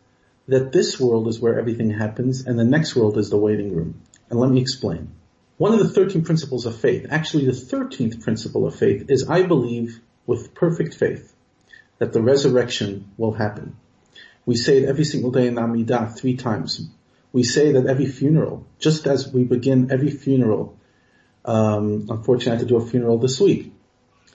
that 0.47 0.73
this 0.73 0.99
world 0.99 1.29
is 1.29 1.41
where 1.41 1.59
everything 1.59 1.91
happens 1.91 2.47
and 2.47 2.59
the 2.59 2.65
next 2.65 2.97
world 2.97 3.19
is 3.19 3.29
the 3.29 3.37
waiting 3.37 3.75
room. 3.75 4.01
And 4.31 4.39
let 4.39 4.51
me 4.51 4.61
explain. 4.61 5.13
One 5.59 5.73
of 5.73 5.81
the 5.81 5.89
13 5.89 6.25
principles 6.25 6.65
of 6.65 6.79
faith, 6.79 7.07
actually 7.11 7.47
the 7.47 7.53
13th 7.53 8.23
principle 8.23 8.67
of 8.67 8.77
faith 8.77 9.11
is 9.11 9.29
I 9.29 9.43
believe 9.43 10.01
with 10.25 10.55
perfect 10.55 10.95
faith 10.95 11.35
that 11.99 12.13
the 12.13 12.23
resurrection 12.23 13.11
will 13.17 13.33
happen. 13.33 13.77
We 14.47 14.57
say 14.57 14.79
it 14.79 14.89
every 14.89 15.05
single 15.05 15.31
day 15.31 15.47
in 15.47 15.57
Amidah 15.57 16.17
three 16.17 16.37
times. 16.37 16.89
We 17.33 17.43
say 17.43 17.73
that 17.73 17.87
every 17.87 18.07
funeral, 18.07 18.67
just 18.79 19.07
as 19.07 19.33
we 19.33 19.45
begin 19.45 19.91
every 19.91 20.11
funeral, 20.11 20.79
um, 21.45 22.07
unfortunately 22.09 22.53
I 22.53 22.55
had 22.57 22.61
to 22.61 22.67
do 22.67 22.77
a 22.77 22.87
funeral 22.87 23.19
this 23.19 23.41
week. 23.41 23.73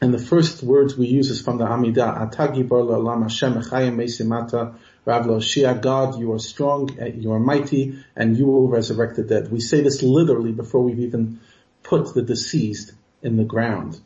And 0.02 0.14
the 0.14 0.20
first 0.20 0.62
words 0.64 0.98
we 0.98 1.08
use 1.08 1.30
is 1.30 1.42
from 1.42 1.58
the 1.58 1.66
Amidah, 1.66 2.30
Atagi 2.30 2.68
Bar 2.68 2.84
Lama 2.84 3.24
Hashem 3.30 3.54
Mesimata 3.54 4.76
Rav 5.06 5.26
Shia, 5.26 5.82
God, 5.82 6.20
you 6.20 6.34
are 6.34 6.40
strong, 6.40 6.98
eh, 7.00 7.12
you 7.16 7.32
are 7.32 7.40
mighty, 7.40 8.04
and 8.16 8.38
you 8.38 8.46
will 8.46 8.68
resurrect 8.68 9.16
the 9.16 9.24
dead. 9.24 9.52
We 9.52 9.60
say 9.60 9.82
this 9.82 10.02
literally 10.04 10.52
before 10.52 10.82
we've 10.82 11.00
even 11.00 11.40
put 11.84 12.14
the 12.14 12.22
deceased 12.22 12.94
in 13.22 13.38
the 13.38 13.44
ground. 13.44 14.00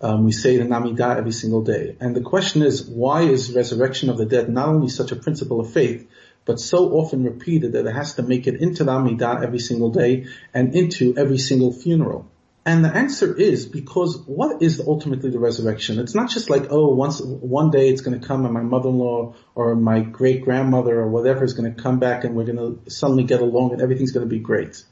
Um, 0.00 0.24
we 0.24 0.32
say 0.32 0.56
it 0.56 0.60
in 0.60 0.68
Amidah 0.68 1.16
every 1.16 1.32
single 1.32 1.62
day. 1.62 1.96
And 2.00 2.14
the 2.14 2.20
question 2.20 2.62
is, 2.62 2.86
why 2.86 3.22
is 3.22 3.52
resurrection 3.52 4.10
of 4.10 4.18
the 4.18 4.26
dead 4.26 4.48
not 4.48 4.68
only 4.68 4.88
such 4.88 5.10
a 5.10 5.16
principle 5.16 5.60
of 5.60 5.72
faith, 5.72 6.06
but 6.44 6.60
so 6.60 6.92
often 6.92 7.24
repeated 7.24 7.72
that 7.72 7.86
it 7.86 7.94
has 7.94 8.14
to 8.14 8.22
make 8.22 8.46
it 8.46 8.60
into 8.60 8.84
the 8.84 8.92
Amidah 8.92 9.42
every 9.42 9.58
single 9.58 9.90
day 9.90 10.26
and 10.52 10.74
into 10.74 11.16
every 11.16 11.38
single 11.38 11.72
funeral? 11.72 12.30
And 12.66 12.84
the 12.84 12.92
answer 12.92 13.32
is 13.32 13.64
because 13.64 14.18
what 14.26 14.60
is 14.60 14.80
ultimately 14.80 15.30
the 15.30 15.38
resurrection? 15.38 16.00
It's 16.00 16.16
not 16.16 16.30
just 16.30 16.50
like, 16.50 16.66
oh, 16.70 16.88
once, 16.88 17.20
one 17.20 17.70
day 17.70 17.88
it's 17.88 18.00
going 18.00 18.20
to 18.20 18.26
come 18.26 18.44
and 18.44 18.52
my 18.52 18.62
mother-in-law 18.62 19.34
or 19.54 19.76
my 19.76 20.00
great 20.00 20.42
grandmother 20.42 20.98
or 20.98 21.08
whatever 21.08 21.44
is 21.44 21.54
going 21.54 21.72
to 21.72 21.80
come 21.80 22.00
back 22.00 22.24
and 22.24 22.34
we're 22.34 22.44
going 22.44 22.56
to 22.58 22.90
suddenly 22.90 23.22
get 23.22 23.40
along 23.40 23.72
and 23.72 23.80
everything's 23.80 24.10
going 24.10 24.26
to 24.26 24.30
be 24.30 24.40
great. 24.40 24.82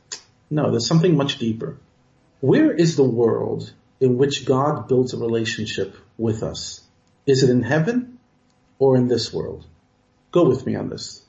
No, 0.50 0.70
there's 0.70 0.87
something 0.87 1.16
much 1.16 1.38
deeper. 1.38 1.76
Where 2.40 2.70
is 2.70 2.94
the 2.94 3.02
world 3.02 3.73
in 4.04 4.18
which 4.18 4.44
God 4.44 4.87
builds 4.87 5.14
a 5.14 5.18
relationship 5.18 5.96
with 6.18 6.42
us? 6.42 6.82
Is 7.26 7.42
it 7.42 7.50
in 7.50 7.62
heaven 7.62 8.18
or 8.78 8.96
in 8.96 9.08
this 9.08 9.32
world? 9.32 9.66
Go 10.30 10.49
with 10.49 10.66
me 10.66 10.76
on 10.76 10.90
this. 10.90 11.23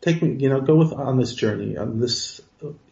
Take 0.00 0.22
me, 0.22 0.36
you 0.38 0.50
know, 0.50 0.60
go 0.60 0.76
with 0.76 0.92
on 0.92 1.18
this 1.18 1.34
journey, 1.34 1.78
on 1.78 1.98
this 1.98 2.40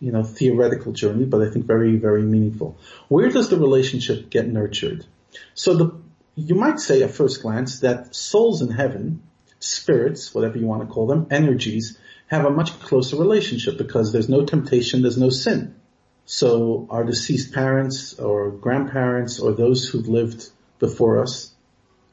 you 0.00 0.12
know, 0.12 0.22
theoretical 0.22 0.92
journey, 0.92 1.24
but 1.24 1.42
I 1.42 1.50
think 1.50 1.66
very, 1.66 1.96
very 1.96 2.22
meaningful. 2.22 2.78
Where 3.08 3.28
does 3.28 3.48
the 3.48 3.58
relationship 3.58 4.30
get 4.30 4.46
nurtured? 4.46 5.06
So 5.54 5.74
the, 5.74 6.00
you 6.34 6.54
might 6.54 6.80
say 6.80 7.02
at 7.02 7.10
first 7.10 7.42
glance 7.42 7.80
that 7.80 8.14
souls 8.14 8.62
in 8.62 8.70
heaven, 8.70 9.22
spirits, 9.60 10.34
whatever 10.34 10.58
you 10.58 10.66
want 10.66 10.82
to 10.82 10.92
call 10.92 11.06
them, 11.06 11.26
energies, 11.30 11.98
have 12.26 12.44
a 12.44 12.50
much 12.50 12.78
closer 12.80 13.16
relationship 13.16 13.76
because 13.78 14.12
there's 14.12 14.28
no 14.28 14.44
temptation, 14.44 15.02
there's 15.02 15.18
no 15.18 15.30
sin. 15.30 15.74
So 16.24 16.86
our 16.90 17.04
deceased 17.04 17.52
parents 17.52 18.18
or 18.18 18.50
grandparents 18.50 19.40
or 19.40 19.52
those 19.52 19.88
who've 19.88 20.08
lived 20.08 20.48
before 20.78 21.22
us, 21.22 21.52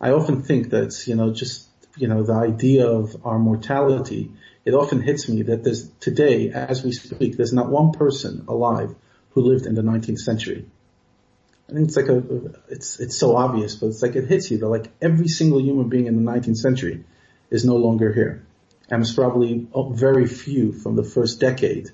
I 0.01 0.12
often 0.12 0.42
think 0.44 0.72
that, 0.72 1.08
you 1.08 1.16
know, 1.16 1.34
just, 1.34 1.68
you 1.98 2.08
know, 2.08 2.24
the 2.24 2.34
idea 2.34 2.88
of 2.88 3.25
our 3.25 3.39
mortality 3.39 4.32
it 4.66 4.74
often 4.74 5.01
hits 5.01 5.28
me 5.28 5.44
that 5.44 5.63
there's 5.63 5.89
today, 6.00 6.51
as 6.51 6.84
we 6.84 6.92
speak, 6.92 7.38
there's 7.38 7.54
not 7.54 7.70
one 7.70 7.92
person 7.92 8.46
alive 8.48 8.94
who 9.32 9.42
lived 9.42 9.66
in 9.66 9.74
the 9.74 9.82
19th 9.82 10.20
century. 10.20 10.66
I 11.68 11.74
think 11.74 11.88
it's 11.88 11.98
like 11.98 12.08
a, 12.08 12.24
it's, 12.70 13.00
it's 13.00 13.18
so 13.18 13.36
obvious, 13.36 13.75
but 13.75 13.88
it's 13.88 14.01
like 14.01 14.16
it 14.16 14.28
hits 14.28 14.51
you 14.51 14.58
that 14.60 14.68
like 14.68 14.92
every 15.01 15.28
single 15.28 15.62
human 15.62 15.89
being 15.89 16.08
in 16.08 16.24
the 16.24 16.32
19th 16.32 16.58
century 16.58 17.04
is 17.50 17.66
no 17.66 17.78
longer 17.78 18.13
here. 18.13 18.46
And 18.89 19.01
it's 19.01 19.13
probably 19.13 19.68
very 19.92 20.28
few 20.28 20.72
from 20.72 20.96
the 20.96 21.04
first 21.04 21.39
decade 21.39 21.89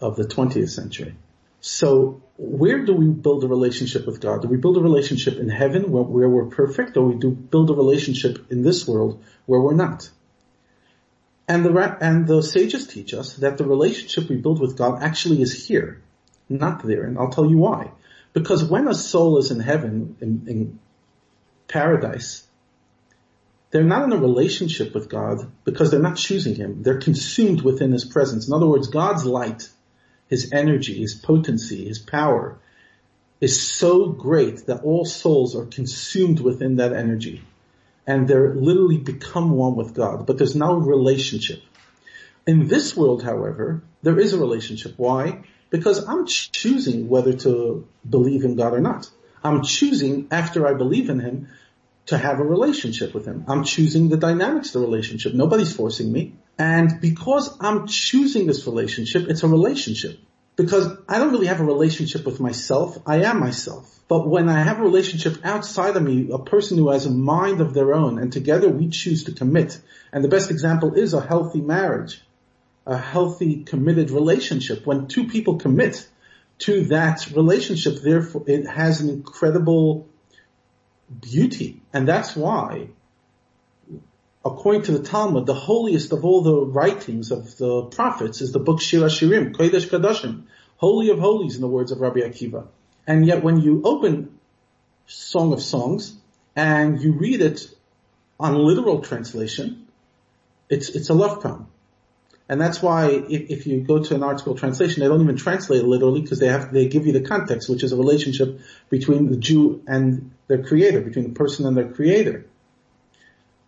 of 0.00 0.16
the 0.16 0.24
20th 0.24 0.70
century. 0.70 1.14
So 1.62 2.20
where 2.36 2.84
do 2.84 2.92
we 2.92 3.06
build 3.06 3.44
a 3.44 3.46
relationship 3.46 4.04
with 4.04 4.20
God? 4.20 4.42
Do 4.42 4.48
we 4.48 4.56
build 4.56 4.76
a 4.76 4.80
relationship 4.80 5.38
in 5.38 5.48
heaven 5.48 5.92
where, 5.92 6.02
where 6.02 6.28
we're 6.28 6.46
perfect 6.46 6.96
or 6.96 7.06
we 7.06 7.14
do 7.14 7.30
build 7.30 7.70
a 7.70 7.74
relationship 7.74 8.50
in 8.50 8.62
this 8.62 8.86
world 8.86 9.22
where 9.46 9.60
we're 9.60 9.74
not? 9.74 10.10
And 11.46 11.64
the, 11.64 11.96
and 12.00 12.26
the 12.26 12.42
sages 12.42 12.88
teach 12.88 13.14
us 13.14 13.36
that 13.36 13.58
the 13.58 13.64
relationship 13.64 14.28
we 14.28 14.36
build 14.36 14.60
with 14.60 14.76
God 14.76 15.04
actually 15.04 15.40
is 15.40 15.66
here, 15.66 16.02
not 16.48 16.84
there. 16.84 17.04
And 17.04 17.16
I'll 17.16 17.30
tell 17.30 17.48
you 17.48 17.58
why. 17.58 17.92
Because 18.32 18.64
when 18.64 18.88
a 18.88 18.94
soul 18.94 19.38
is 19.38 19.52
in 19.52 19.60
heaven, 19.60 20.16
in, 20.20 20.44
in 20.48 20.80
paradise, 21.68 22.44
they're 23.70 23.84
not 23.84 24.02
in 24.02 24.12
a 24.12 24.16
relationship 24.16 24.94
with 24.94 25.08
God 25.08 25.48
because 25.64 25.92
they're 25.92 26.00
not 26.00 26.16
choosing 26.16 26.56
Him. 26.56 26.82
They're 26.82 26.98
consumed 26.98 27.60
within 27.60 27.92
His 27.92 28.04
presence. 28.04 28.48
In 28.48 28.52
other 28.52 28.66
words, 28.66 28.88
God's 28.88 29.24
light, 29.24 29.68
His 30.32 30.50
energy, 30.50 30.94
His 30.94 31.14
potency, 31.14 31.84
His 31.84 31.98
power 31.98 32.58
is 33.38 33.60
so 33.60 34.08
great 34.08 34.64
that 34.64 34.82
all 34.82 35.04
souls 35.04 35.54
are 35.54 35.66
consumed 35.66 36.40
within 36.40 36.76
that 36.76 36.94
energy 36.94 37.42
and 38.06 38.26
they're 38.26 38.54
literally 38.54 38.96
become 38.96 39.50
one 39.50 39.76
with 39.76 39.92
God, 39.92 40.24
but 40.26 40.38
there's 40.38 40.56
no 40.56 40.76
relationship. 40.76 41.62
In 42.46 42.66
this 42.66 42.96
world, 42.96 43.22
however, 43.22 43.82
there 44.02 44.18
is 44.18 44.32
a 44.32 44.38
relationship. 44.38 44.94
Why? 44.96 45.42
Because 45.68 46.08
I'm 46.08 46.26
choosing 46.26 47.10
whether 47.10 47.34
to 47.44 47.86
believe 48.08 48.44
in 48.44 48.56
God 48.56 48.72
or 48.72 48.80
not. 48.80 49.10
I'm 49.44 49.62
choosing 49.62 50.28
after 50.30 50.66
I 50.66 50.72
believe 50.72 51.10
in 51.10 51.20
Him 51.20 51.48
to 52.06 52.16
have 52.16 52.40
a 52.40 52.44
relationship 52.44 53.12
with 53.12 53.26
Him. 53.26 53.44
I'm 53.48 53.64
choosing 53.64 54.08
the 54.08 54.16
dynamics 54.16 54.74
of 54.74 54.80
the 54.80 54.86
relationship. 54.86 55.34
Nobody's 55.34 55.76
forcing 55.76 56.10
me. 56.10 56.36
And 56.58 57.00
because 57.00 57.56
I'm 57.60 57.86
choosing 57.86 58.46
this 58.46 58.66
relationship, 58.66 59.28
it's 59.28 59.42
a 59.42 59.48
relationship 59.48 60.18
because 60.56 60.86
I 61.08 61.18
don't 61.18 61.32
really 61.32 61.46
have 61.46 61.60
a 61.60 61.64
relationship 61.64 62.26
with 62.26 62.40
myself. 62.40 62.98
I 63.06 63.22
am 63.22 63.40
myself. 63.40 63.98
But 64.08 64.28
when 64.28 64.48
I 64.48 64.62
have 64.62 64.78
a 64.78 64.82
relationship 64.82 65.38
outside 65.44 65.96
of 65.96 66.02
me, 66.02 66.28
a 66.30 66.38
person 66.38 66.76
who 66.76 66.90
has 66.90 67.06
a 67.06 67.10
mind 67.10 67.60
of 67.60 67.72
their 67.72 67.94
own, 67.94 68.18
and 68.18 68.32
together 68.32 68.68
we 68.68 68.88
choose 68.88 69.24
to 69.24 69.32
commit, 69.32 69.80
and 70.12 70.22
the 70.22 70.28
best 70.28 70.50
example 70.50 70.94
is 70.94 71.14
a 71.14 71.20
healthy 71.20 71.62
marriage, 71.62 72.20
a 72.86 72.98
healthy 72.98 73.64
committed 73.64 74.10
relationship. 74.10 74.86
When 74.86 75.06
two 75.06 75.28
people 75.28 75.58
commit 75.58 76.06
to 76.58 76.84
that 76.86 77.30
relationship, 77.34 78.02
therefore 78.02 78.44
it 78.46 78.66
has 78.66 79.00
an 79.00 79.08
incredible 79.08 80.08
beauty. 81.20 81.80
And 81.92 82.06
that's 82.06 82.36
why 82.36 82.88
according 84.44 84.82
to 84.82 84.92
the 84.92 85.02
Talmud, 85.02 85.46
the 85.46 85.54
holiest 85.54 86.12
of 86.12 86.24
all 86.24 86.42
the 86.42 86.66
writings 86.66 87.30
of 87.30 87.56
the 87.56 87.84
prophets 87.84 88.40
is 88.40 88.52
the 88.52 88.58
book 88.58 88.80
Shir 88.80 89.00
Hashirim, 89.00 89.54
Kodesh 89.54 89.88
Kadashim, 89.88 90.44
Holy 90.76 91.10
of 91.10 91.18
Holies 91.18 91.54
in 91.54 91.60
the 91.60 91.68
words 91.68 91.92
of 91.92 92.00
Rabbi 92.00 92.20
Akiva. 92.20 92.66
And 93.06 93.26
yet 93.26 93.42
when 93.42 93.60
you 93.60 93.82
open 93.84 94.38
Song 95.06 95.52
of 95.52 95.62
Songs 95.62 96.16
and 96.56 97.00
you 97.00 97.12
read 97.12 97.40
it 97.40 97.68
on 98.38 98.54
literal 98.56 99.00
translation, 99.00 99.86
it's, 100.68 100.88
it's 100.88 101.08
a 101.08 101.14
love 101.14 101.42
poem. 101.42 101.68
And 102.48 102.60
that's 102.60 102.82
why 102.82 103.08
if, 103.10 103.50
if, 103.50 103.66
you 103.66 103.80
go 103.80 104.02
to 104.02 104.14
an 104.14 104.20
ArtScroll 104.20 104.58
translation, 104.58 105.00
they 105.00 105.08
don't 105.08 105.22
even 105.22 105.36
translate 105.36 105.80
it 105.80 105.86
literally 105.86 106.20
because 106.20 106.38
they 106.38 106.48
have, 106.48 106.72
they 106.72 106.88
give 106.88 107.06
you 107.06 107.12
the 107.12 107.22
context, 107.22 107.68
which 107.68 107.82
is 107.82 107.92
a 107.92 107.96
relationship 107.96 108.60
between 108.90 109.30
the 109.30 109.36
Jew 109.36 109.82
and 109.86 110.32
their 110.48 110.62
creator, 110.62 111.00
between 111.00 111.28
the 111.28 111.34
person 111.34 111.66
and 111.66 111.76
their 111.76 111.88
creator. 111.90 112.46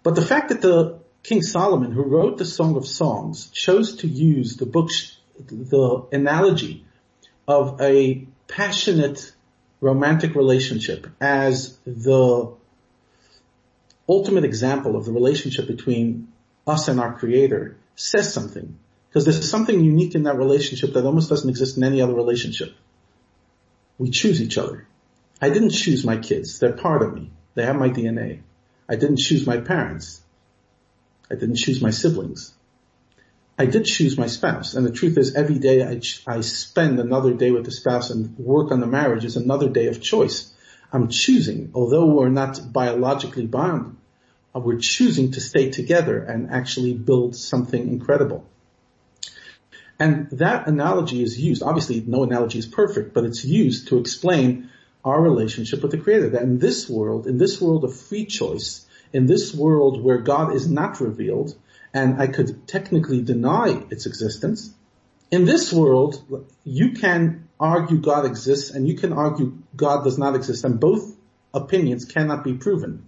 But 0.05 0.15
the 0.15 0.23
fact 0.23 0.51
that 0.51 0.61
the 0.61 1.01
King 1.25 1.43
Solomon, 1.43 1.91
who 1.91 2.03
wrote 2.03 2.37
the 2.37 2.45
Song 2.45 2.77
of 2.77 2.87
Songs, 2.87 3.49
chose 3.51 3.97
to 3.97 4.07
use 4.07 4.57
the 4.57 4.67
book, 4.67 4.91
the 5.39 6.07
analogy 6.13 6.85
of 7.49 7.81
a 7.81 8.29
passionate 8.47 9.33
romantic 9.81 10.35
relationship 10.35 11.07
as 11.21 11.79
the 11.87 12.53
ultimate 14.07 14.45
example 14.45 14.95
of 14.95 15.07
the 15.07 15.13
relationship 15.13 15.67
between 15.67 16.29
us 16.67 16.89
and 16.89 17.01
our 17.01 17.15
creator 17.15 17.77
says 17.97 18.33
something. 18.33 18.79
Because 19.09 19.25
there's 19.25 19.49
something 19.49 19.83
unique 19.83 20.15
in 20.15 20.25
that 20.25 20.37
relationship 20.37 20.93
that 20.93 21.07
almost 21.07 21.31
doesn't 21.31 21.49
exist 21.49 21.79
in 21.79 21.85
any 21.85 22.03
other 22.03 22.15
relationship. 22.15 22.75
We 23.97 24.11
choose 24.11 24.43
each 24.43 24.59
other. 24.59 24.87
I 25.41 25.49
didn't 25.49 25.71
choose 25.71 26.05
my 26.05 26.19
kids. 26.19 26.59
They're 26.59 26.73
part 26.73 27.03
of 27.03 27.15
me. 27.15 27.31
They 27.55 27.65
have 27.65 27.77
my 27.77 27.89
DNA. 27.89 28.41
I 28.89 28.97
didn't 28.97 29.19
choose 29.19 29.47
my 29.47 29.59
parents. 29.59 30.21
I 31.31 31.35
didn't 31.35 31.57
choose 31.57 31.81
my 31.81 31.91
siblings. 31.91 32.55
I 33.59 33.67
did 33.67 33.85
choose 33.85 34.19
my 34.19 34.27
spouse. 34.27 34.75
And 34.75 34.85
the 34.85 34.93
truth 34.93 35.17
is 35.17 35.35
every 35.35 35.59
day 35.59 35.83
I, 35.85 36.01
I 36.27 36.41
spend 36.41 36.99
another 36.99 37.35
day 37.35 37.51
with 37.51 37.65
the 37.65 37.71
spouse 37.71 38.11
and 38.11 38.37
work 38.37 38.73
on 38.73 38.81
the 38.81 38.87
marriage 38.87 39.25
is 39.25 39.37
another 39.37 39.69
day 39.69 39.87
of 39.87 40.03
choice. 40.03 40.53
I'm 40.93 41.09
choosing, 41.09 41.71
although 41.75 42.07
we're 42.07 42.29
not 42.29 42.73
biologically 42.73 43.47
bound, 43.47 43.97
uh, 44.55 44.61
we're 44.61 44.79
choosing 44.79 45.33
to 45.33 45.41
stay 45.41 45.71
together 45.71 46.23
and 46.23 46.51
actually 46.51 46.95
build 46.95 47.37
something 47.37 47.89
incredible. 47.89 48.49
And 49.99 50.29
that 50.33 50.67
analogy 50.67 51.23
is 51.23 51.41
used, 51.41 51.63
obviously 51.63 52.03
no 52.07 52.25
analogy 52.25 52.59
is 52.59 52.67
perfect, 52.67 53.15
but 53.15 53.25
it's 53.25 53.45
used 53.45 53.89
to 53.89 53.99
explain 53.99 54.71
our 55.05 55.21
relationship 55.21 55.83
with 55.83 55.91
the 55.91 55.99
Creator. 55.99 56.31
That 56.31 56.43
in 56.43 56.59
this 56.59 56.89
world, 56.89 57.27
in 57.27 57.39
this 57.39 57.61
world 57.61 57.85
of 57.85 57.97
free 57.97 58.27
choice, 58.27 58.87
in 59.13 59.27
this 59.27 59.55
world 59.55 60.03
where 60.03 60.19
God 60.19 60.55
is 60.55 60.69
not 60.69 61.01
revealed, 61.01 61.57
and 61.93 62.21
I 62.21 62.27
could 62.27 62.67
technically 62.67 63.23
deny 63.23 63.85
its 63.91 64.07
existence, 64.07 64.73
in 65.31 65.45
this 65.45 65.73
world, 65.73 66.47
you 66.65 66.93
can 66.93 67.49
argue 67.59 67.99
God 67.99 68.25
exists 68.25 68.71
and 68.71 68.87
you 68.87 68.97
can 68.97 69.13
argue 69.13 69.59
God 69.75 70.05
does 70.05 70.19
not 70.19 70.35
exist, 70.35 70.65
and 70.65 70.79
both 70.79 71.17
opinions 71.53 72.05
cannot 72.05 72.45
be 72.45 72.55
proven. 72.55 73.07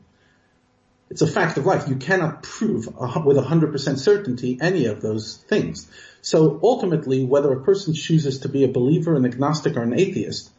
It's 1.09 1.23
a 1.23 1.27
fact 1.27 1.57
of 1.57 1.67
life. 1.67 1.89
You 1.89 1.97
cannot 1.97 2.43
prove 2.43 2.87
with 2.87 3.37
100% 3.37 3.99
certainty 3.99 4.59
any 4.61 4.87
of 4.87 5.01
those 5.01 5.37
things. 5.37 5.89
So 6.21 6.59
ultimately, 6.63 7.25
whether 7.25 7.53
a 7.53 7.63
person 7.63 7.95
chooses 7.95 8.41
to 8.41 8.49
be 8.49 8.65
a 8.65 8.69
believer, 8.69 9.15
an 9.15 9.25
agnostic, 9.25 9.77
or 9.77 9.83
an 9.83 9.93
atheist, 9.93 10.51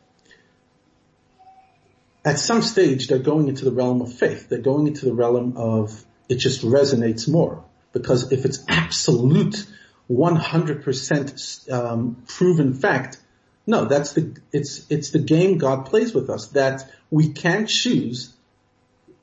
at 2.27 2.39
some 2.39 2.61
stage 2.61 3.07
they're 3.07 3.19
going 3.19 3.47
into 3.47 3.63
the 3.63 3.71
realm 3.71 4.01
of 4.01 4.13
faith. 4.13 4.49
They're 4.49 4.59
going 4.59 4.87
into 4.87 5.05
the 5.05 5.13
realm 5.13 5.55
of 5.55 6.05
it 6.27 6.35
just 6.35 6.61
resonates 6.61 7.27
more. 7.27 7.63
Because 7.93 8.33
if 8.33 8.43
it's 8.43 8.65
absolute 8.67 9.65
100% 10.11 11.71
um, 11.71 12.23
proven 12.27 12.73
fact, 12.73 13.17
no, 13.65 13.85
that's 13.85 14.11
the, 14.11 14.35
it's, 14.51 14.85
it's 14.89 15.11
the 15.11 15.19
game 15.19 15.57
God 15.57 15.85
plays 15.85 16.13
with 16.13 16.29
us 16.29 16.47
that 16.47 16.91
we 17.09 17.31
can 17.31 17.65
choose 17.65 18.33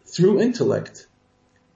through 0.06 0.40
intellect 0.40 1.06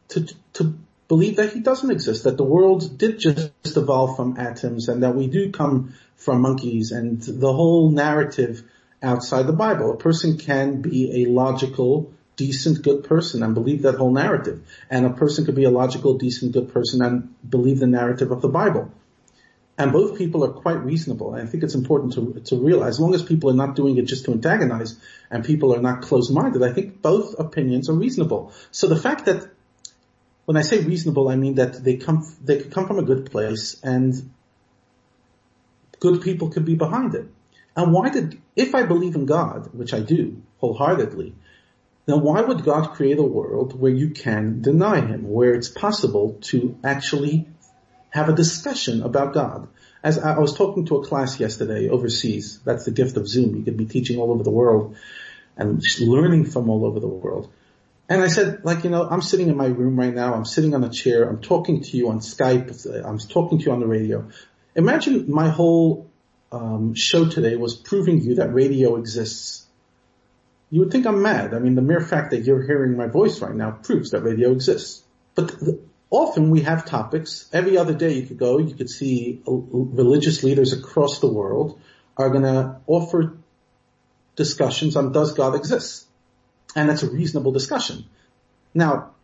to, 0.08 0.26
to 0.54 0.78
believe 1.08 1.36
that 1.36 1.52
he 1.52 1.60
doesn't 1.60 1.90
exist, 1.90 2.24
that 2.24 2.38
the 2.38 2.44
world 2.44 2.96
did 2.96 3.18
just 3.18 3.76
evolve 3.76 4.16
from 4.16 4.38
atoms 4.38 4.88
and 4.88 5.02
that 5.02 5.14
we 5.14 5.26
do 5.26 5.52
come 5.52 5.94
from 6.16 6.40
monkeys 6.40 6.90
and 6.90 7.20
the 7.20 7.52
whole 7.52 7.90
narrative 7.90 8.62
outside 9.02 9.46
the 9.46 9.52
Bible. 9.52 9.92
A 9.92 9.96
person 9.96 10.38
can 10.38 10.82
be 10.82 11.22
a 11.22 11.30
logical, 11.30 12.12
decent, 12.36 12.82
good 12.82 13.04
person 13.04 13.42
and 13.42 13.54
believe 13.54 13.82
that 13.82 13.96
whole 13.96 14.12
narrative. 14.12 14.66
And 14.90 15.06
a 15.06 15.10
person 15.10 15.44
could 15.44 15.54
be 15.54 15.64
a 15.64 15.70
logical, 15.70 16.18
decent, 16.18 16.52
good 16.52 16.72
person 16.72 17.02
and 17.02 17.34
believe 17.48 17.78
the 17.78 17.86
narrative 17.86 18.30
of 18.30 18.40
the 18.40 18.48
Bible. 18.48 18.92
And 19.76 19.92
both 19.92 20.18
people 20.18 20.44
are 20.44 20.50
quite 20.50 20.82
reasonable. 20.82 21.34
I 21.34 21.46
think 21.46 21.62
it's 21.62 21.76
important 21.76 22.14
to, 22.14 22.40
to 22.46 22.56
realize, 22.56 22.94
as 22.94 23.00
long 23.00 23.14
as 23.14 23.22
people 23.22 23.50
are 23.50 23.54
not 23.54 23.76
doing 23.76 23.96
it 23.96 24.06
just 24.06 24.24
to 24.24 24.32
antagonize 24.32 24.98
and 25.30 25.44
people 25.44 25.72
are 25.72 25.80
not 25.80 26.02
closed-minded, 26.02 26.64
I 26.64 26.72
think 26.72 27.00
both 27.00 27.38
opinions 27.38 27.88
are 27.88 27.92
reasonable. 27.92 28.52
So 28.72 28.88
the 28.88 28.96
fact 28.96 29.26
that 29.26 29.48
when 30.46 30.56
I 30.56 30.62
say 30.62 30.80
reasonable, 30.80 31.28
I 31.28 31.36
mean 31.36 31.56
that 31.56 31.84
they 31.84 31.96
come, 31.96 32.26
they 32.42 32.58
could 32.58 32.72
come 32.72 32.88
from 32.88 32.98
a 32.98 33.04
good 33.04 33.30
place 33.30 33.80
and 33.84 34.32
good 36.00 36.22
people 36.22 36.50
could 36.50 36.64
be 36.64 36.74
behind 36.74 37.14
it. 37.14 37.28
And 37.78 37.92
why 37.92 38.08
did, 38.08 38.42
if 38.56 38.74
I 38.74 38.82
believe 38.82 39.14
in 39.14 39.24
God, 39.24 39.72
which 39.72 39.94
I 39.94 40.00
do 40.00 40.42
wholeheartedly, 40.58 41.32
then 42.06 42.22
why 42.22 42.40
would 42.40 42.64
God 42.64 42.90
create 42.94 43.20
a 43.20 43.22
world 43.22 43.78
where 43.80 43.92
you 43.92 44.10
can 44.10 44.60
deny 44.62 45.00
Him, 45.00 45.30
where 45.30 45.54
it's 45.54 45.68
possible 45.68 46.38
to 46.50 46.76
actually 46.82 47.46
have 48.10 48.28
a 48.28 48.34
discussion 48.34 49.04
about 49.04 49.32
God? 49.32 49.68
As 50.02 50.18
I 50.18 50.36
was 50.40 50.56
talking 50.56 50.86
to 50.86 50.96
a 50.96 51.06
class 51.06 51.38
yesterday 51.38 51.88
overseas, 51.88 52.58
that's 52.64 52.84
the 52.84 52.90
gift 52.90 53.16
of 53.16 53.28
Zoom. 53.28 53.54
You 53.54 53.62
could 53.62 53.76
be 53.76 53.86
teaching 53.86 54.18
all 54.18 54.32
over 54.32 54.42
the 54.42 54.50
world 54.50 54.96
and 55.56 55.80
learning 56.00 56.46
from 56.46 56.68
all 56.68 56.84
over 56.84 56.98
the 56.98 57.06
world. 57.06 57.48
And 58.08 58.20
I 58.22 58.26
said, 58.26 58.64
like, 58.64 58.82
you 58.82 58.90
know, 58.90 59.06
I'm 59.08 59.22
sitting 59.22 59.48
in 59.48 59.56
my 59.56 59.66
room 59.66 59.96
right 59.96 60.14
now. 60.14 60.34
I'm 60.34 60.46
sitting 60.46 60.74
on 60.74 60.82
a 60.82 60.90
chair. 60.90 61.28
I'm 61.28 61.40
talking 61.40 61.82
to 61.82 61.96
you 61.96 62.08
on 62.08 62.18
Skype. 62.18 63.04
I'm 63.04 63.18
talking 63.18 63.58
to 63.60 63.64
you 63.66 63.70
on 63.70 63.78
the 63.78 63.86
radio. 63.86 64.28
Imagine 64.74 65.30
my 65.30 65.48
whole 65.48 66.07
um, 66.50 66.94
show 66.94 67.28
today 67.28 67.56
was 67.56 67.76
proving 67.76 68.22
you 68.22 68.36
that 68.36 68.52
radio 68.52 68.96
exists. 68.96 69.66
You 70.70 70.80
would 70.80 70.90
think 70.90 71.06
I'm 71.06 71.22
mad. 71.22 71.54
I 71.54 71.58
mean, 71.58 71.74
the 71.74 71.82
mere 71.82 72.00
fact 72.00 72.30
that 72.30 72.44
you're 72.44 72.62
hearing 72.62 72.96
my 72.96 73.06
voice 73.06 73.40
right 73.40 73.54
now 73.54 73.70
proves 73.70 74.10
that 74.10 74.22
radio 74.22 74.52
exists. 74.52 75.02
But 75.34 75.54
often 76.10 76.50
we 76.50 76.62
have 76.62 76.84
topics. 76.84 77.48
Every 77.52 77.76
other 77.76 77.94
day 77.94 78.14
you 78.14 78.26
could 78.26 78.38
go, 78.38 78.58
you 78.58 78.74
could 78.74 78.90
see 78.90 79.42
religious 79.46 80.42
leaders 80.42 80.72
across 80.72 81.20
the 81.20 81.28
world 81.28 81.80
are 82.16 82.30
going 82.30 82.42
to 82.42 82.80
offer 82.86 83.38
discussions 84.36 84.96
on 84.96 85.12
does 85.12 85.32
God 85.32 85.54
exist? 85.54 86.06
And 86.74 86.88
that's 86.88 87.02
a 87.02 87.10
reasonable 87.10 87.52
discussion. 87.52 88.06
Now, 88.74 89.14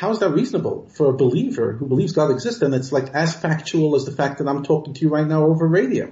how 0.00 0.10
is 0.12 0.20
that 0.20 0.30
reasonable 0.30 0.88
for 0.94 1.10
a 1.10 1.12
believer 1.12 1.72
who 1.74 1.86
believes 1.86 2.12
God 2.12 2.30
exists 2.30 2.62
and 2.62 2.74
it's 2.74 2.90
like 2.90 3.10
as 3.10 3.34
factual 3.34 3.94
as 3.96 4.06
the 4.06 4.12
fact 4.12 4.38
that 4.38 4.48
I'm 4.48 4.62
talking 4.62 4.94
to 4.94 5.00
you 5.02 5.10
right 5.10 5.26
now 5.26 5.44
over 5.44 5.68
radio? 5.68 6.10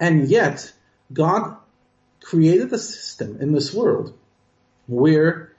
And 0.00 0.28
yet, 0.28 0.72
God 1.12 1.58
created 2.22 2.72
a 2.72 2.78
system 2.78 3.36
in 3.38 3.52
this 3.52 3.74
world 3.74 4.16
where 4.86 5.52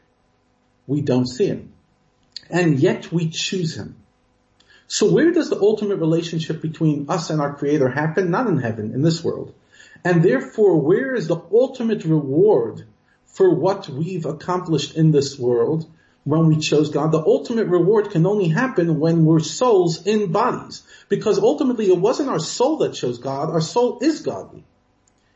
we 0.87 1.01
don't 1.01 1.27
see 1.27 1.45
Him. 1.45 1.73
And 2.49 2.79
yet 2.79 3.11
we 3.11 3.29
choose 3.29 3.77
Him. 3.77 3.97
So 4.87 5.11
where 5.11 5.31
does 5.31 5.51
the 5.51 5.61
ultimate 5.61 5.97
relationship 5.97 6.63
between 6.63 7.07
us 7.07 7.29
and 7.29 7.39
our 7.39 7.53
Creator 7.53 7.89
happen? 7.89 8.31
Not 8.31 8.47
in 8.47 8.57
heaven, 8.57 8.95
in 8.95 9.03
this 9.03 9.23
world. 9.23 9.53
And 10.03 10.23
therefore, 10.23 10.81
where 10.81 11.13
is 11.13 11.27
the 11.27 11.39
ultimate 11.51 12.03
reward 12.03 12.87
for 13.27 13.53
what 13.53 13.87
we've 13.87 14.25
accomplished 14.25 14.95
in 14.95 15.11
this 15.11 15.37
world 15.37 15.85
when 16.29 16.47
we 16.47 16.57
chose 16.57 16.89
God. 16.89 17.11
The 17.11 17.25
ultimate 17.25 17.67
reward 17.67 18.11
can 18.11 18.25
only 18.25 18.49
happen 18.49 18.99
when 18.99 19.25
we're 19.25 19.39
souls 19.39 20.05
in 20.05 20.31
bodies. 20.31 20.83
Because 21.09 21.39
ultimately 21.39 21.87
it 21.87 21.97
wasn't 21.97 22.29
our 22.29 22.39
soul 22.39 22.77
that 22.77 22.93
chose 22.93 23.17
God, 23.17 23.49
our 23.49 23.61
soul 23.61 23.99
is 24.01 24.21
godly. 24.21 24.63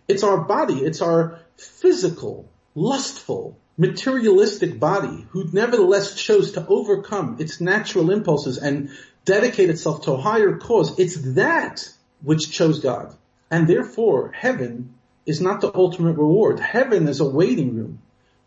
It's 0.08 0.24
our 0.24 0.42
body, 0.42 0.76
it's 0.76 1.02
our 1.02 1.40
physical, 1.58 2.48
lustful, 2.76 3.58
materialistic 3.78 4.80
body 4.80 5.26
who 5.32 5.50
nevertheless 5.52 6.16
chose 6.16 6.52
to 6.52 6.68
overcome 6.68 7.38
its 7.40 7.60
natural 7.60 8.12
impulses 8.12 8.58
and 8.58 8.90
dedicate 9.26 9.70
itself 9.70 10.04
to 10.04 10.12
a 10.12 10.22
higher 10.22 10.58
cause. 10.58 11.00
It's 11.00 11.16
that 11.34 11.90
which 12.22 12.52
chose 12.52 12.82
God. 12.82 13.16
And 13.50 13.68
therefore 13.68 14.32
heaven 14.32 14.94
is 15.26 15.42
not 15.42 15.62
the 15.62 15.74
ultimate 15.74 16.18
reward. 16.18 16.60
Heaven 16.60 17.08
is 17.08 17.20
a 17.20 17.30
waiting 17.30 17.76
room. 17.76 18.00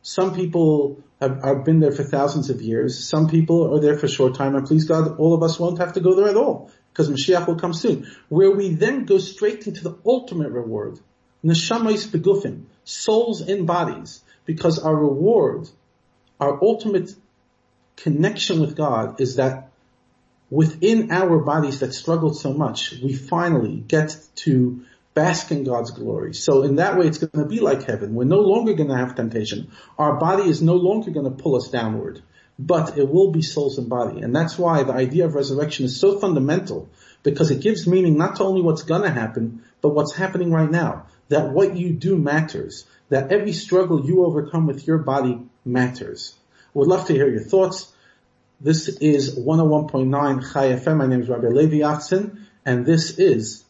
Some 0.03 0.35
people 0.35 1.03
have, 1.21 1.43
have, 1.43 1.65
been 1.65 1.81
there 1.81 1.93
for 1.93 2.05
thousands 2.05 2.51
of 2.51 2.61
years. 2.61 3.09
Some 3.09 3.29
people 3.29 3.75
are 3.75 3.81
there 3.81 3.99
for 3.99 4.07
a 4.07 4.09
short 4.09 4.35
time 4.35 4.55
and 4.55 4.67
please 4.67 4.85
God, 4.85 5.19
all 5.19 5.35
of 5.35 5.43
us 5.43 5.59
won't 5.59 5.79
have 5.79 5.95
to 5.95 6.01
go 6.01 6.15
there 6.15 6.29
at 6.29 6.37
all 6.37 6.71
because 6.93 7.11
Mashiach 7.11 7.47
will 7.47 7.57
come 7.57 7.75
soon. 7.75 8.11
Where 8.29 8.51
we 8.51 8.75
then 8.75 9.05
go 9.05 9.19
straight 9.19 9.67
into 9.67 9.83
the 9.83 9.99
ultimate 10.05 10.51
reward. 10.51 10.99
Neshamais 11.45 12.09
begufim, 12.09 12.65
souls 12.85 13.47
in 13.47 13.67
bodies, 13.67 14.23
because 14.47 14.79
our 14.79 14.97
reward, 14.97 15.69
our 16.41 16.63
ultimate 16.63 17.15
connection 17.97 18.61
with 18.61 18.77
God 18.77 19.21
is 19.21 19.37
that 19.37 19.71
within 20.51 21.11
our 21.13 21.39
bodies 21.39 21.81
that 21.81 21.93
struggled 21.93 22.37
so 22.37 22.53
much, 22.53 22.93
we 23.03 23.13
finally 23.13 23.77
get 23.77 24.17
to 24.37 24.85
bask 25.17 25.51
in 25.51 25.65
God's 25.65 25.93
glory. 25.93 26.35
So 26.35 26.63
in 26.63 26.77
that 26.77 26.99
way, 26.99 27.07
it's 27.07 27.17
going 27.17 27.43
to 27.43 27.49
be 27.49 27.61
like 27.61 27.85
heaven. 27.85 28.15
We're 28.15 28.25
no 28.25 28.41
longer 28.41 28.75
going 28.75 28.91
to 28.91 28.97
have 28.97 29.17
temptation. 29.17 29.73
Our 29.99 30.19
body 30.19 30.49
is 30.49 30.61
no 30.61 30.75
longer 30.75 31.11
going 31.11 31.25
to 31.25 31.43
pull 31.43 31.57
us 31.57 31.69
downward, 31.69 32.23
but 32.59 32.99
it 32.99 33.09
will 33.09 33.33
be 33.33 33.41
souls 33.41 33.79
and 33.79 33.89
body. 33.89 34.21
And 34.21 34.37
that's 34.37 34.59
why 34.59 34.83
the 34.83 34.93
idea 34.93 35.25
of 35.25 35.35
resurrection 35.35 35.87
is 35.87 35.99
so 35.99 36.21
fundamental 36.21 36.91
because 37.23 37.51
it 37.51 37.63
gives 37.63 37.87
meaning 37.87 38.19
not 38.19 38.37
to 38.37 38.45
only 38.45 38.61
what's 38.61 38.83
going 38.83 39.03
to 39.03 39.11
happen, 39.11 39.65
but 39.81 39.95
what's 39.95 40.15
happening 40.15 40.53
right 40.53 40.71
now. 40.71 41.07
That 41.31 41.51
what 41.51 41.77
you 41.77 41.95
do 41.95 42.19
matters. 42.19 42.87
That 43.09 43.33
every 43.33 43.53
struggle 43.53 44.05
you 44.05 44.27
overcome 44.27 44.67
with 44.67 44.87
your 44.87 44.99
body 44.99 45.41
matters. 45.65 46.35
Would 46.75 46.89
love 46.89 47.07
to 47.07 47.15
hear 47.15 47.29
your 47.29 47.43
thoughts. 47.43 47.91
This 48.61 48.89
is 48.89 49.39
101.9 49.39 50.53
Chai 50.53 50.69
FM. 50.73 50.99
My 50.99 51.07
name 51.07 51.23
is 51.23 51.29
Rabbi 51.31 51.49
Levi 51.49 51.77
Avtzon, 51.77 52.45
and 52.67 52.85
this 52.85 53.19
is 53.19 53.66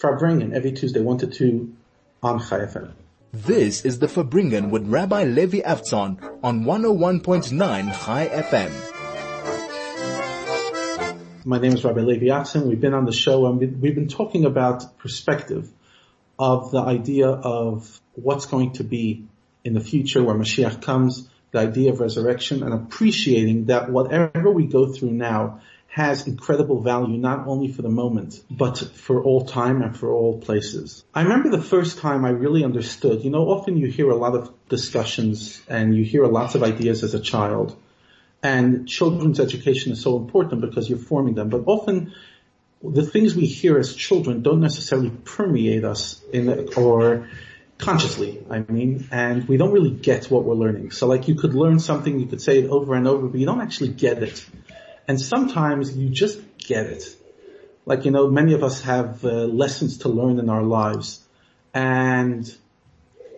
Farbrengen 0.00 0.54
every 0.54 0.72
Tuesday, 0.72 1.00
1 1.00 1.18
to 1.18 1.26
2 1.26 1.74
on 2.22 2.38
Chai 2.38 2.60
FM. 2.60 2.92
This 3.32 3.84
is 3.84 3.98
the 3.98 4.06
Farbrengen 4.06 4.70
with 4.70 4.86
Rabbi 4.86 5.24
Levi 5.24 5.58
Avtzon 5.60 6.38
on 6.42 6.64
101.9 6.64 8.04
Chai 8.04 8.28
FM. 8.28 8.70
My 11.44 11.58
name 11.58 11.72
is 11.72 11.84
Rabbi 11.84 12.00
Levi 12.00 12.26
Avtzon. 12.26 12.66
We've 12.66 12.80
been 12.80 12.94
on 12.94 13.06
the 13.06 13.12
show 13.12 13.46
and 13.46 13.58
we've 13.58 13.94
been 13.94 14.06
talking 14.08 14.44
about 14.44 14.98
perspective 14.98 15.68
of 16.38 16.70
the 16.70 16.80
idea 16.80 17.28
of 17.28 18.00
what's 18.14 18.46
going 18.46 18.74
to 18.74 18.84
be 18.84 19.26
in 19.64 19.74
the 19.74 19.80
future 19.80 20.22
where 20.22 20.36
Mashiach 20.36 20.80
comes, 20.80 21.28
the 21.50 21.58
idea 21.58 21.92
of 21.92 21.98
resurrection 21.98 22.62
and 22.62 22.72
appreciating 22.72 23.64
that 23.64 23.90
whatever 23.90 24.52
we 24.52 24.66
go 24.66 24.92
through 24.92 25.10
now 25.10 25.60
has 25.98 26.26
incredible 26.26 26.80
value 26.80 27.18
not 27.18 27.46
only 27.46 27.72
for 27.72 27.82
the 27.82 27.94
moment, 28.02 28.40
but 28.48 28.78
for 28.78 29.22
all 29.22 29.44
time 29.44 29.82
and 29.82 29.96
for 29.96 30.12
all 30.12 30.38
places. 30.38 31.04
I 31.12 31.22
remember 31.22 31.48
the 31.50 31.62
first 31.74 31.98
time 31.98 32.24
I 32.24 32.30
really 32.30 32.62
understood, 32.64 33.24
you 33.24 33.30
know, 33.30 33.48
often 33.50 33.76
you 33.76 33.88
hear 33.88 34.08
a 34.10 34.16
lot 34.16 34.34
of 34.34 34.52
discussions 34.68 35.60
and 35.68 35.96
you 35.96 36.04
hear 36.04 36.24
lots 36.26 36.54
of 36.54 36.62
ideas 36.62 37.02
as 37.02 37.14
a 37.14 37.20
child 37.20 37.76
and 38.42 38.88
children's 38.88 39.40
education 39.40 39.92
is 39.92 40.00
so 40.00 40.16
important 40.16 40.60
because 40.60 40.88
you're 40.88 40.98
forming 40.98 41.34
them, 41.34 41.48
but 41.48 41.64
often 41.66 42.14
the 42.82 43.04
things 43.04 43.34
we 43.34 43.46
hear 43.46 43.78
as 43.78 43.94
children 43.94 44.42
don't 44.42 44.60
necessarily 44.60 45.10
permeate 45.10 45.84
us 45.84 46.22
in 46.32 46.68
or 46.76 47.28
consciously, 47.78 48.44
I 48.50 48.60
mean, 48.60 49.08
and 49.10 49.48
we 49.48 49.56
don't 49.56 49.72
really 49.72 49.90
get 49.90 50.30
what 50.30 50.44
we're 50.44 50.54
learning. 50.54 50.92
So 50.92 51.06
like 51.06 51.26
you 51.28 51.34
could 51.34 51.54
learn 51.54 51.80
something, 51.80 52.20
you 52.20 52.26
could 52.26 52.40
say 52.40 52.58
it 52.60 52.70
over 52.70 52.94
and 52.94 53.08
over, 53.08 53.26
but 53.26 53.40
you 53.40 53.46
don't 53.46 53.60
actually 53.60 53.90
get 53.90 54.22
it. 54.22 54.44
And 55.08 55.20
sometimes 55.20 55.96
you 55.96 56.10
just 56.10 56.38
get 56.58 56.86
it. 56.86 57.04
Like, 57.86 58.04
you 58.04 58.10
know, 58.10 58.28
many 58.28 58.52
of 58.52 58.62
us 58.62 58.82
have 58.82 59.24
uh, 59.24 59.28
lessons 59.46 59.98
to 59.98 60.10
learn 60.10 60.38
in 60.38 60.50
our 60.50 60.62
lives 60.62 61.24
and 61.72 62.54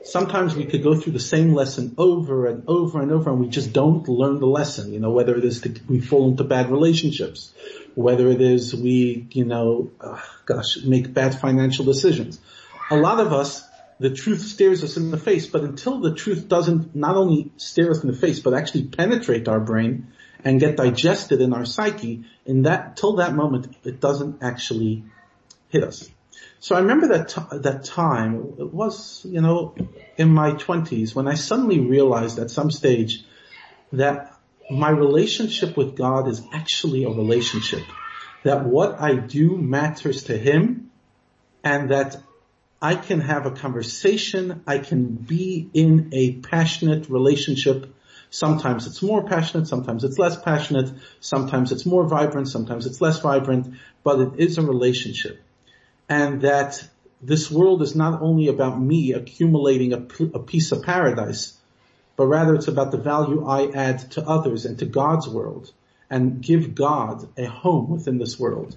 sometimes 0.03 0.55
we 0.55 0.65
could 0.65 0.83
go 0.83 0.95
through 0.95 1.13
the 1.13 1.21
same 1.21 1.55
lesson 1.55 1.95
over 1.99 2.47
and 2.47 2.65
over 2.67 3.01
and 3.01 3.13
over 3.13 3.31
and 3.31 3.41
we 3.41 3.49
just 3.49 3.73
don't 3.73 4.09
learn 4.09 4.41
the 4.41 4.47
lesson, 4.47 4.93
you 4.93 5.01
know, 5.01 5.11
whether 5.11 5.37
it 5.37 5.45
is 5.45 5.61
that 5.63 5.89
we 5.89 6.01
fall 6.01 6.29
into 6.29 6.45
bad 6.45 6.71
relationships, 6.71 7.53
whether 7.95 8.29
it 8.29 8.41
is 8.41 8.75
we, 8.75 9.27
you 9.31 9.45
know, 9.45 9.91
uh, 10.01 10.21
gosh, 10.47 10.79
make 10.85 11.13
bad 11.13 11.39
financial 11.39 11.85
decisions. 11.85 12.41
A 12.91 12.97
lot 12.97 13.21
of 13.21 13.33
us, 13.33 13.65
the 13.99 14.11
truth 14.11 14.41
stares 14.41 14.83
us 14.83 14.97
in 14.97 15.11
the 15.11 15.19
face, 15.19 15.47
but 15.47 15.63
until 15.63 16.01
the 16.01 16.15
truth 16.15 16.49
doesn't 16.49 16.97
not 16.97 17.17
only 17.17 17.53
stare 17.57 17.91
us 17.91 18.03
in 18.03 18.11
the 18.11 18.17
face, 18.17 18.41
but 18.41 18.55
actually 18.55 18.85
penetrate 18.85 19.47
our 19.49 19.61
brain 19.61 20.09
and 20.45 20.61
get 20.61 20.77
digested 20.77 21.41
in 21.41 21.53
our 21.53 21.65
psyche, 21.65 22.25
in 22.47 22.63
that, 22.63 22.97
till 22.97 23.17
that 23.17 23.35
moment, 23.35 23.75
it 23.85 24.01
doesn't 24.01 24.43
actually 24.43 25.05
hit 25.69 25.85
us. 25.85 26.11
So 26.61 26.77
I 26.77 26.81
remember 26.81 27.09
that 27.09 27.29
t- 27.31 27.59
that 27.59 27.85
time. 27.85 28.55
It 28.59 28.73
was, 28.73 29.25
you 29.25 29.41
know, 29.41 29.75
in 30.19 30.29
my 30.29 30.53
twenties 30.53 31.15
when 31.15 31.27
I 31.27 31.35
suddenly 31.35 31.81
realized 31.81 32.39
at 32.39 32.51
some 32.51 32.71
stage 32.71 33.25
that 33.93 34.37
my 34.71 34.91
relationship 34.91 35.77
with 35.77 35.97
God 35.97 36.29
is 36.29 36.43
actually 36.53 37.05
a 37.05 37.09
relationship. 37.09 37.83
That 38.45 38.67
what 38.67 39.01
I 39.01 39.15
do 39.15 39.57
matters 39.57 40.25
to 40.25 40.37
Him, 40.37 40.91
and 41.65 41.91
that 41.91 42.19
I 42.81 42.95
can 42.95 43.21
have 43.21 43.47
a 43.47 43.53
conversation. 43.53 44.63
I 44.67 44.79
can 44.79 45.07
be 45.15 45.69
in 45.73 46.11
a 46.13 46.33
passionate 46.33 47.09
relationship. 47.09 47.95
Sometimes 48.31 48.87
it's 48.87 49.03
more 49.03 49.25
passionate, 49.25 49.67
sometimes 49.67 50.05
it's 50.05 50.19
less 50.19 50.41
passionate, 50.41 50.93
sometimes 51.21 51.73
it's 51.73 51.85
more 51.85 52.07
vibrant, 52.07 52.49
sometimes 52.49 52.87
it's 52.87 53.01
less 53.01 53.21
vibrant, 53.21 53.75
but 54.05 54.21
it 54.21 54.33
is 54.39 54.57
a 54.57 54.63
relationship 54.63 55.43
and 56.11 56.43
that 56.43 56.85
this 57.23 57.51
world 57.51 57.81
is 57.81 57.95
not 57.95 58.21
only 58.21 58.49
about 58.49 58.79
me 58.81 59.13
accumulating 59.13 59.93
a, 59.93 60.07
a 60.35 60.41
piece 60.41 60.73
of 60.73 60.83
paradise, 60.83 61.57
but 62.17 62.27
rather 62.27 62.55
it's 62.57 62.67
about 62.67 62.91
the 62.91 62.99
value 62.99 63.47
I 63.47 63.71
add 63.71 64.11
to 64.13 64.29
others 64.29 64.67
and 64.67 64.79
to 64.81 64.87
God's 64.87 65.29
world 65.29 65.73
and 66.11 66.43
give 66.43 66.75
God 66.75 67.29
a 67.39 67.45
home 67.45 67.91
within 67.91 68.19
this 68.19 68.39
world. 68.39 68.77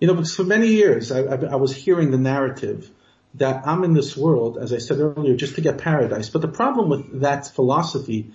You 0.00 0.08
know, 0.08 0.14
because 0.14 0.34
for 0.34 0.42
many 0.42 0.66
years 0.66 1.12
I, 1.12 1.20
I, 1.20 1.36
I, 1.52 1.56
was 1.56 1.74
hearing 1.74 2.10
the 2.10 2.18
narrative 2.18 2.90
that 3.34 3.66
I'm 3.66 3.84
in 3.84 3.94
this 3.94 4.16
world, 4.16 4.58
as 4.58 4.72
I 4.72 4.78
said 4.78 4.98
earlier, 4.98 5.36
just 5.36 5.54
to 5.54 5.60
get 5.60 5.78
paradise. 5.78 6.28
But 6.28 6.42
the 6.42 6.48
problem 6.48 6.90
with 6.90 7.20
that 7.20 7.46
philosophy, 7.46 8.32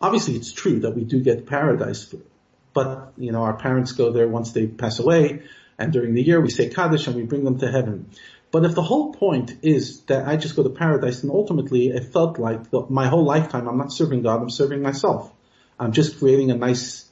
obviously 0.00 0.34
it's 0.34 0.52
true 0.52 0.80
that 0.80 0.96
we 0.96 1.04
do 1.04 1.20
get 1.20 1.46
paradise, 1.46 2.14
but 2.72 3.12
you 3.16 3.32
know, 3.32 3.42
our 3.42 3.56
parents 3.56 3.92
go 3.92 4.10
there 4.12 4.28
once 4.28 4.52
they 4.52 4.66
pass 4.66 4.98
away 4.98 5.42
and 5.78 5.92
during 5.92 6.14
the 6.14 6.22
year 6.22 6.40
we 6.40 6.50
say 6.50 6.68
Kaddish 6.68 7.06
and 7.06 7.16
we 7.16 7.22
bring 7.22 7.44
them 7.44 7.58
to 7.60 7.70
heaven. 7.70 8.10
But 8.50 8.64
if 8.64 8.74
the 8.74 8.82
whole 8.82 9.12
point 9.12 9.58
is 9.62 10.00
that 10.02 10.26
I 10.26 10.36
just 10.36 10.56
go 10.56 10.62
to 10.62 10.70
paradise, 10.70 11.22
and 11.22 11.30
ultimately 11.30 11.88
it 11.88 12.12
felt 12.12 12.38
like 12.38 12.70
the, 12.70 12.84
my 12.88 13.06
whole 13.06 13.24
lifetime 13.24 13.68
I'm 13.68 13.78
not 13.78 13.92
serving 13.92 14.22
God, 14.22 14.42
I'm 14.42 14.50
serving 14.50 14.82
myself. 14.82 15.30
I'm 15.78 15.92
just 15.92 16.18
creating 16.18 16.50
a 16.50 16.56
nice 16.56 17.08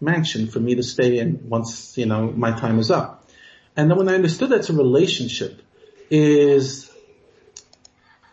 mansion 0.00 0.46
for 0.46 0.60
me 0.60 0.74
to 0.76 0.82
stay 0.82 1.18
in 1.18 1.48
once, 1.48 1.96
you 1.96 2.06
know, 2.06 2.30
my 2.30 2.52
time 2.52 2.78
is 2.78 2.90
up. 2.90 3.28
And 3.76 3.90
then 3.90 3.98
when 3.98 4.08
I 4.08 4.14
understood 4.14 4.50
that's 4.50 4.70
a 4.70 4.74
relationship 4.74 5.62
is 6.10 6.90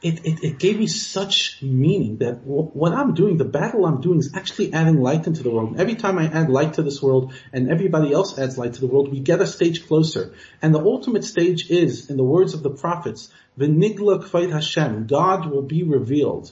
it, 0.04 0.26
it, 0.26 0.44
it, 0.44 0.60
gave 0.60 0.78
me 0.78 0.88
such 0.88 1.62
meaning 1.62 2.18
that 2.18 2.42
what 2.44 2.92
I'm 2.92 3.14
doing, 3.14 3.38
the 3.38 3.46
battle 3.46 3.86
I'm 3.86 4.02
doing 4.02 4.20
is 4.20 4.32
actually 4.36 4.74
adding 4.74 5.02
light 5.02 5.28
into 5.28 5.44
the 5.44 5.50
world. 5.50 5.72
And 5.72 5.80
every 5.80 5.96
time 5.96 6.18
I 6.20 6.26
add 6.26 6.50
light 6.50 6.74
to 6.74 6.84
this 6.84 7.02
world 7.02 7.34
and 7.54 7.72
everybody 7.72 8.12
else 8.12 8.38
adds 8.38 8.58
light 8.58 8.74
to 8.74 8.82
the 8.82 8.88
world, 8.88 9.10
we 9.12 9.22
get 9.22 9.42
a 9.42 9.48
stage 9.48 9.88
closer. 9.88 10.34
And 10.62 10.76
the 10.76 10.82
ultimate 10.82 11.24
stage 11.24 11.70
is, 11.72 12.10
in 12.10 12.18
the 12.18 12.24
words 12.24 12.54
of 12.54 12.64
the 12.64 12.70
prophets, 12.70 13.30
V'nigla 13.58 14.26
kvayt 14.26 14.52
Hashem, 14.52 15.08
God 15.08 15.50
will 15.50 15.62
be 15.62 15.84
revealed. 15.84 16.52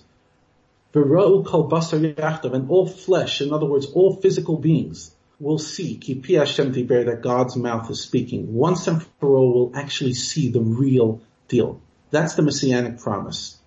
V'ra'u 0.94 1.46
kol 1.46 1.70
basar 1.70 2.54
and 2.54 2.70
all 2.70 2.88
flesh, 2.88 3.42
in 3.42 3.52
other 3.52 3.66
words, 3.66 3.86
all 3.88 4.16
physical 4.16 4.58
beings, 4.58 5.12
will 5.42 5.58
see, 5.58 5.98
ki 5.98 6.22
Hashem 6.34 6.74
tiber, 6.74 7.04
that 7.06 7.22
God's 7.22 7.56
mouth 7.56 7.90
is 7.90 8.00
speaking. 8.00 8.54
Once 8.54 8.88
and 8.88 9.04
for 9.20 9.36
all, 9.36 9.54
we'll 9.54 9.76
actually 9.76 10.14
see 10.14 10.50
the 10.50 10.62
real 10.62 11.22
deal. 11.48 11.82
That's 12.12 12.36
the 12.36 12.44
messianic 12.44 13.00
promise. 13.00 13.58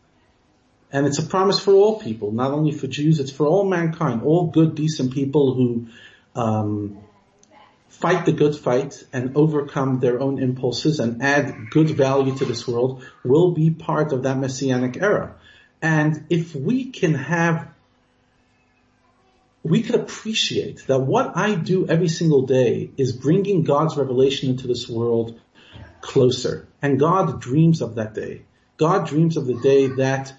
And 0.92 1.06
it's 1.06 1.18
a 1.18 1.26
promise 1.26 1.58
for 1.58 1.72
all 1.72 2.00
people, 2.00 2.30
not 2.30 2.52
only 2.52 2.70
for 2.70 2.86
Jews, 2.86 3.18
it's 3.18 3.32
for 3.32 3.46
all 3.46 3.64
mankind, 3.64 4.22
all 4.22 4.46
good, 4.46 4.76
decent 4.76 5.12
people 5.12 5.54
who 5.54 5.88
um, 6.36 6.98
fight 7.88 8.24
the 8.24 8.32
good 8.32 8.54
fight 8.54 9.02
and 9.12 9.36
overcome 9.36 9.98
their 9.98 10.20
own 10.20 10.40
impulses 10.40 11.00
and 11.00 11.20
add 11.22 11.70
good 11.70 11.90
value 11.90 12.36
to 12.36 12.44
this 12.44 12.68
world 12.68 13.04
will 13.24 13.50
be 13.50 13.70
part 13.70 14.12
of 14.12 14.22
that 14.22 14.38
messianic 14.38 14.96
era. 14.96 15.34
And 15.82 16.26
if 16.30 16.54
we 16.54 16.92
can 16.92 17.14
have, 17.14 17.73
we 19.64 19.82
could 19.82 19.94
appreciate 19.94 20.86
that 20.88 21.00
what 21.00 21.36
I 21.36 21.54
do 21.54 21.88
every 21.88 22.08
single 22.08 22.42
day 22.42 22.90
is 22.98 23.12
bringing 23.12 23.64
God's 23.64 23.96
revelation 23.96 24.50
into 24.50 24.66
this 24.66 24.88
world 24.88 25.40
closer. 26.02 26.68
And 26.82 27.00
God 27.00 27.40
dreams 27.40 27.80
of 27.80 27.94
that 27.94 28.12
day. 28.12 28.42
God 28.76 29.06
dreams 29.06 29.38
of 29.38 29.46
the 29.46 29.58
day 29.58 29.86
that 29.86 30.34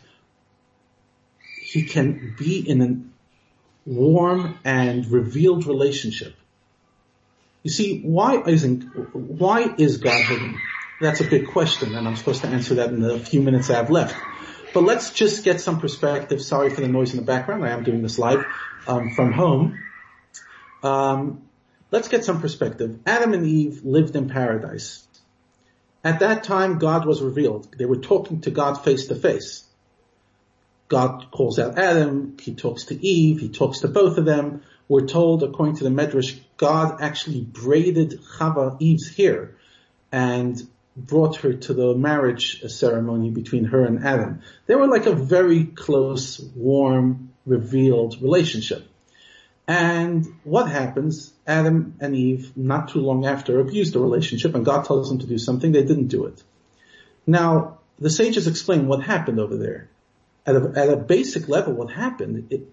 he 1.59 1.83
can 1.83 2.35
be 2.37 2.59
in 2.59 2.81
a 2.81 3.89
warm 3.89 4.59
and 4.63 5.07
revealed 5.07 5.65
relationship. 5.65 6.35
You 7.63 7.71
see, 7.71 8.01
why 8.01 8.43
isn't, 8.43 8.83
why 9.15 9.73
is 9.79 9.97
God 9.97 10.23
hidden? 10.23 10.61
That's 11.01 11.21
a 11.21 11.27
big 11.27 11.47
question 11.47 11.95
and 11.95 12.07
I'm 12.07 12.15
supposed 12.15 12.41
to 12.41 12.47
answer 12.47 12.75
that 12.75 12.89
in 12.89 13.01
the 13.01 13.17
few 13.17 13.41
minutes 13.41 13.71
I 13.71 13.77
have 13.77 13.89
left. 13.89 14.15
But 14.71 14.83
let's 14.83 15.09
just 15.09 15.43
get 15.43 15.61
some 15.61 15.79
perspective. 15.79 16.43
Sorry 16.43 16.69
for 16.69 16.81
the 16.81 16.87
noise 16.87 17.13
in 17.13 17.19
the 17.19 17.25
background. 17.25 17.65
I 17.65 17.69
am 17.69 17.83
doing 17.83 18.03
this 18.03 18.19
live 18.19 18.45
um, 18.87 19.11
from 19.15 19.31
home. 19.31 19.79
Um, 20.83 21.43
let's 21.91 22.07
get 22.07 22.25
some 22.25 22.41
perspective. 22.41 22.99
Adam 23.05 23.33
and 23.33 23.45
Eve 23.45 23.83
lived 23.83 24.15
in 24.15 24.29
paradise. 24.29 25.05
At 26.03 26.19
that 26.19 26.43
time, 26.43 26.77
God 26.77 27.05
was 27.05 27.21
revealed. 27.21 27.75
They 27.77 27.85
were 27.85 27.97
talking 27.97 28.41
to 28.41 28.51
God 28.51 28.83
face 28.83 29.07
to 29.07 29.15
face. 29.15 29.63
God 30.87 31.31
calls 31.31 31.57
out 31.57 31.79
Adam, 31.79 32.37
he 32.39 32.53
talks 32.53 32.85
to 32.85 33.05
Eve, 33.05 33.39
he 33.39 33.49
talks 33.49 33.79
to 33.79 33.87
both 33.87 34.19
of 34.19 34.25
them. 34.25 34.61
We're 34.87 35.07
told, 35.07 35.41
according 35.41 35.77
to 35.77 35.83
the 35.83 35.89
Medrash, 35.89 36.39
God 36.57 37.01
actually 37.01 37.41
braided 37.41 38.19
Chava, 38.37 38.77
Eve's 38.79 39.15
hair, 39.15 39.55
and 40.11 40.61
brought 40.95 41.37
her 41.37 41.53
to 41.53 41.73
the 41.73 41.95
marriage 41.95 42.61
ceremony 42.71 43.29
between 43.29 43.65
her 43.65 43.85
and 43.85 44.05
Adam. 44.05 44.41
They 44.65 44.75
were 44.75 44.87
like 44.87 45.05
a 45.05 45.15
very 45.15 45.65
close, 45.65 46.39
warm, 46.55 47.33
revealed 47.45 48.21
relationship. 48.21 48.87
And 49.67 50.25
what 50.43 50.69
happens? 50.69 51.33
Adam 51.45 51.95
and 51.99 52.15
Eve, 52.15 52.55
not 52.55 52.89
too 52.89 52.99
long 52.99 53.25
after, 53.25 53.59
abused 53.59 53.93
the 53.93 53.99
relationship 53.99 54.55
and 54.55 54.63
God 54.63 54.85
tells 54.85 55.09
them 55.09 55.19
to 55.19 55.27
do 55.27 55.37
something. 55.37 55.71
They 55.71 55.83
didn't 55.83 56.07
do 56.07 56.25
it. 56.25 56.43
Now, 57.25 57.79
the 57.99 58.09
sages 58.09 58.47
explain 58.47 58.87
what 58.87 59.01
happened 59.03 59.39
over 59.39 59.57
there. 59.57 59.89
At 60.45 60.55
a, 60.55 60.73
at 60.75 60.89
a 60.89 60.97
basic 60.97 61.49
level, 61.49 61.73
what 61.73 61.91
happened 61.91 62.67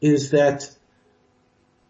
is 0.00 0.30
that 0.30 0.70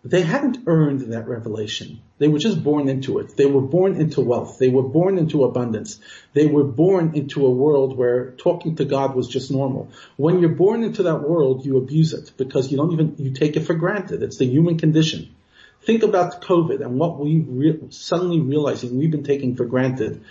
they 0.05 0.23
hadn't 0.23 0.59
earned 0.67 1.01
that 1.13 1.27
revelation. 1.27 2.01
They 2.19 2.29
were 2.29 2.39
just 2.39 2.63
born 2.63 2.89
into 2.89 3.19
it. 3.19 3.37
They 3.37 3.47
were 3.47 3.61
born 3.61 4.01
into 4.01 4.21
wealth. 4.21 4.59
They 4.59 4.69
were 4.69 4.83
born 4.83 5.19
into 5.19 5.45
abundance. 5.45 5.99
They 6.35 6.47
were 6.47 6.65
born 6.65 7.13
into 7.15 7.45
a 7.45 7.51
world 7.51 7.97
where 7.97 8.31
talking 8.33 8.77
to 8.77 8.85
God 8.85 9.17
was 9.17 9.29
just 9.29 9.51
normal. 9.51 9.91
When 10.17 10.39
you're 10.39 10.51
born 10.51 10.85
into 10.85 11.03
that 11.05 11.29
world, 11.29 11.67
you 11.67 11.79
abuse 11.79 12.13
it 12.13 12.33
because 12.37 12.71
you 12.71 12.77
don't 12.77 12.93
even, 12.93 13.17
you 13.19 13.33
take 13.33 13.57
it 13.57 13.67
for 13.67 13.75
granted. 13.75 14.23
It's 14.23 14.39
the 14.39 14.47
human 14.47 14.79
condition. 14.79 15.35
Think 15.83 16.03
about 16.05 16.43
COVID 16.43 16.81
and 16.81 16.99
what 16.99 17.19
we 17.19 17.41
re- 17.41 17.81
suddenly 17.91 18.41
realizing 18.41 18.99
we've 18.99 19.11
been 19.11 19.25
taking 19.25 19.57
for 19.57 19.65
granted 19.65 20.23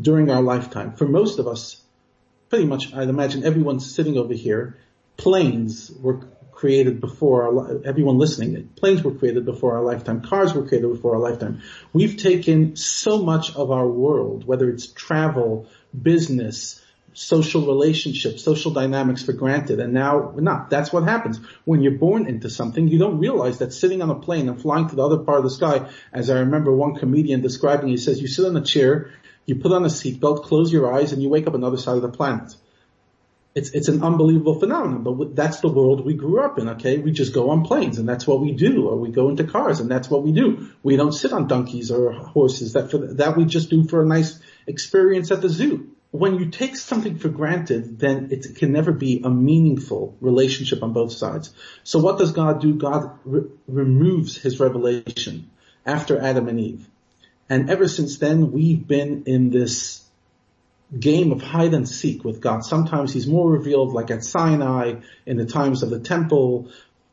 during 0.00 0.30
our 0.30 0.42
lifetime. 0.42 0.92
For 0.92 1.06
most 1.06 1.38
of 1.38 1.46
us, 1.46 1.80
pretty 2.48 2.64
much, 2.64 2.94
I'd 2.94 3.08
imagine 3.08 3.44
everyone 3.44 3.80
sitting 3.80 4.16
over 4.16 4.34
here, 4.34 4.78
planes 5.16 5.90
were 5.90 6.20
created 6.60 7.00
before 7.00 7.44
our, 7.44 7.80
everyone 7.86 8.18
listening, 8.18 8.68
planes 8.76 9.02
were 9.02 9.14
created 9.14 9.46
before 9.46 9.78
our 9.78 9.82
lifetime, 9.82 10.20
cars 10.20 10.52
were 10.52 10.66
created 10.68 10.92
before 10.92 11.14
our 11.14 11.30
lifetime. 11.30 11.62
We've 11.94 12.18
taken 12.18 12.76
so 12.76 13.22
much 13.22 13.56
of 13.56 13.70
our 13.70 13.88
world, 13.88 14.46
whether 14.46 14.68
it's 14.68 14.86
travel, 14.86 15.68
business, 16.10 16.84
social 17.14 17.66
relationships, 17.66 18.44
social 18.44 18.72
dynamics 18.72 19.22
for 19.22 19.32
granted. 19.32 19.80
And 19.80 19.94
now 19.94 20.34
not. 20.36 20.68
That's 20.68 20.92
what 20.92 21.04
happens. 21.04 21.40
When 21.64 21.80
you're 21.80 21.98
born 21.98 22.26
into 22.26 22.50
something, 22.50 22.88
you 22.88 22.98
don't 22.98 23.18
realize 23.18 23.60
that 23.60 23.72
sitting 23.72 24.02
on 24.02 24.10
a 24.10 24.20
plane 24.20 24.50
and 24.50 24.60
flying 24.60 24.88
to 24.90 24.96
the 24.96 25.02
other 25.02 25.18
part 25.18 25.38
of 25.38 25.44
the 25.44 25.50
sky, 25.50 25.88
as 26.12 26.28
I 26.28 26.40
remember 26.40 26.76
one 26.76 26.94
comedian 26.94 27.40
describing, 27.40 27.88
he 27.88 27.96
says, 27.96 28.20
you 28.20 28.28
sit 28.28 28.44
on 28.44 28.54
a 28.54 28.62
chair, 28.62 29.12
you 29.46 29.54
put 29.56 29.72
on 29.72 29.84
a 29.86 29.88
seatbelt, 29.88 30.44
close 30.44 30.70
your 30.70 30.92
eyes, 30.92 31.14
and 31.14 31.22
you 31.22 31.30
wake 31.30 31.46
up 31.46 31.54
on 31.54 31.62
the 31.62 31.66
other 31.66 31.78
side 31.78 31.96
of 31.96 32.02
the 32.02 32.10
planet. 32.10 32.54
It's, 33.54 33.70
it's 33.70 33.88
an 33.88 34.04
unbelievable 34.04 34.60
phenomenon, 34.60 35.02
but 35.02 35.34
that's 35.34 35.60
the 35.60 35.68
world 35.68 36.06
we 36.06 36.14
grew 36.14 36.40
up 36.40 36.58
in, 36.58 36.68
okay? 36.68 36.98
We 36.98 37.10
just 37.10 37.34
go 37.34 37.50
on 37.50 37.64
planes 37.64 37.98
and 37.98 38.08
that's 38.08 38.26
what 38.26 38.40
we 38.40 38.52
do, 38.52 38.88
or 38.88 38.96
we 38.96 39.10
go 39.10 39.28
into 39.28 39.42
cars 39.42 39.80
and 39.80 39.90
that's 39.90 40.08
what 40.08 40.22
we 40.22 40.30
do. 40.30 40.70
We 40.84 40.96
don't 40.96 41.12
sit 41.12 41.32
on 41.32 41.48
donkeys 41.48 41.90
or 41.90 42.12
horses, 42.12 42.74
that, 42.74 42.92
for, 42.92 42.98
that 42.98 43.36
we 43.36 43.44
just 43.46 43.68
do 43.68 43.88
for 43.88 44.02
a 44.02 44.06
nice 44.06 44.38
experience 44.68 45.32
at 45.32 45.40
the 45.40 45.48
zoo 45.48 45.90
when 46.10 46.38
you 46.38 46.50
take 46.50 46.76
something 46.76 47.18
for 47.18 47.28
granted, 47.28 47.98
then 47.98 48.28
it 48.32 48.56
can 48.56 48.72
never 48.72 48.92
be 48.92 49.22
a 49.22 49.30
meaningful 49.30 50.16
relationship 50.20 50.82
on 50.82 50.92
both 50.92 51.12
sides. 51.12 51.52
So 51.84 52.00
what 52.00 52.18
does 52.18 52.32
God 52.32 52.60
do? 52.60 52.74
God 52.74 53.18
re- 53.24 53.48
removes 53.68 54.36
his 54.36 54.58
revelation 54.58 55.50
after 55.86 56.20
Adam 56.20 56.48
and 56.48 56.58
Eve. 56.58 56.88
And 57.48 57.70
ever 57.70 57.86
since 57.86 58.18
then, 58.18 58.50
we've 58.50 58.86
been 58.86 59.24
in 59.26 59.50
this 59.50 60.04
game 60.98 61.32
of 61.32 61.40
hide 61.40 61.74
and 61.74 61.88
seek 61.88 62.24
with 62.24 62.40
God. 62.40 62.64
Sometimes 62.64 63.12
he's 63.12 63.26
more 63.26 63.50
revealed 63.50 63.92
like 63.92 64.10
at 64.10 64.24
Sinai, 64.24 65.00
in 65.26 65.36
the 65.36 65.46
times 65.46 65.82
of 65.82 65.90
the 65.90 66.00
temple, 66.00 66.70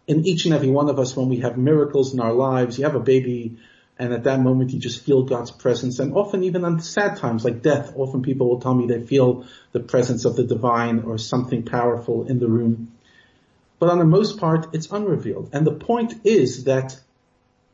in 0.07 0.25
each 0.25 0.45
and 0.45 0.53
every 0.53 0.69
one 0.69 0.89
of 0.89 0.99
us 0.99 1.15
when 1.15 1.29
we 1.29 1.41
have 1.41 1.57
miracles 1.57 2.13
in 2.13 2.19
our 2.19 2.33
lives. 2.33 2.77
You 2.77 2.85
have 2.85 2.95
a 2.95 2.99
baby 2.99 3.57
and 3.99 4.13
at 4.13 4.25
that 4.25 4.39
moment, 4.39 4.71
you 4.71 4.79
just 4.79 5.03
feel 5.03 5.23
God's 5.23 5.49
presence. 5.49 5.99
And 5.99 6.13
often 6.13 6.43
even 6.43 6.63
on 6.63 6.79
sad 6.79 7.17
times 7.17 7.43
like 7.43 7.63
death, 7.63 7.93
often 7.95 8.21
people 8.21 8.47
will 8.47 8.59
tell 8.59 8.75
me 8.75 8.85
they 8.85 9.01
feel 9.01 9.45
the 9.71 9.79
presence 9.79 10.25
of 10.25 10.35
the 10.35 10.43
divine 10.43 10.99
or 10.99 11.17
something 11.17 11.63
powerful 11.63 12.27
in 12.27 12.39
the 12.39 12.47
room. 12.47 12.91
But 13.79 13.89
on 13.89 13.99
the 13.99 14.05
most 14.05 14.39
part, 14.39 14.67
it's 14.73 14.91
unrevealed. 14.91 15.49
And 15.53 15.65
the 15.65 15.73
point 15.73 16.13
is 16.25 16.65
that 16.65 16.99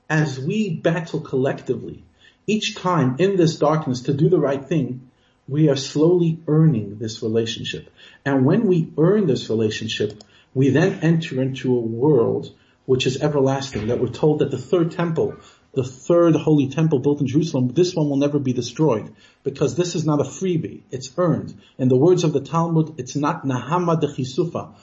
as 0.09 0.39
we 0.39 0.69
battle 0.69 1.19
collectively, 1.19 2.03
each 2.47 2.75
time 2.75 3.17
in 3.19 3.35
this 3.35 3.57
darkness 3.57 4.01
to 4.03 4.13
do 4.13 4.29
the 4.29 4.39
right 4.39 4.63
thing, 4.63 5.09
we 5.47 5.69
are 5.69 5.75
slowly 5.75 6.39
earning 6.47 6.97
this 6.97 7.21
relationship. 7.21 7.89
And 8.25 8.45
when 8.45 8.67
we 8.67 8.91
earn 8.97 9.27
this 9.27 9.49
relationship, 9.49 10.23
we 10.53 10.69
then 10.69 10.99
enter 11.01 11.41
into 11.41 11.75
a 11.75 11.79
world 11.79 12.53
which 12.85 13.07
is 13.07 13.21
everlasting, 13.21 13.87
that 13.87 13.99
we're 13.99 14.07
told 14.07 14.39
that 14.39 14.51
the 14.51 14.57
third 14.57 14.91
temple 14.91 15.37
the 15.73 15.83
third 15.83 16.35
holy 16.35 16.69
temple 16.69 16.99
built 16.99 17.19
in 17.19 17.27
Jerusalem, 17.27 17.69
this 17.69 17.95
one 17.95 18.07
will 18.07 18.17
never 18.17 18.37
be 18.37 18.53
destroyed 18.53 19.13
because 19.43 19.75
this 19.75 19.95
is 19.95 20.05
not 20.05 20.19
a 20.19 20.23
freebie. 20.23 20.83
It's 20.91 21.11
earned. 21.17 21.59
In 21.79 21.87
the 21.87 21.97
words 21.97 22.23
of 22.23 22.31
the 22.31 22.41
Talmud, 22.41 22.99
it's 22.99 23.15
not 23.15 23.43
nahama 23.43 23.99
de 23.99 24.07
chisufa, 24.07 24.75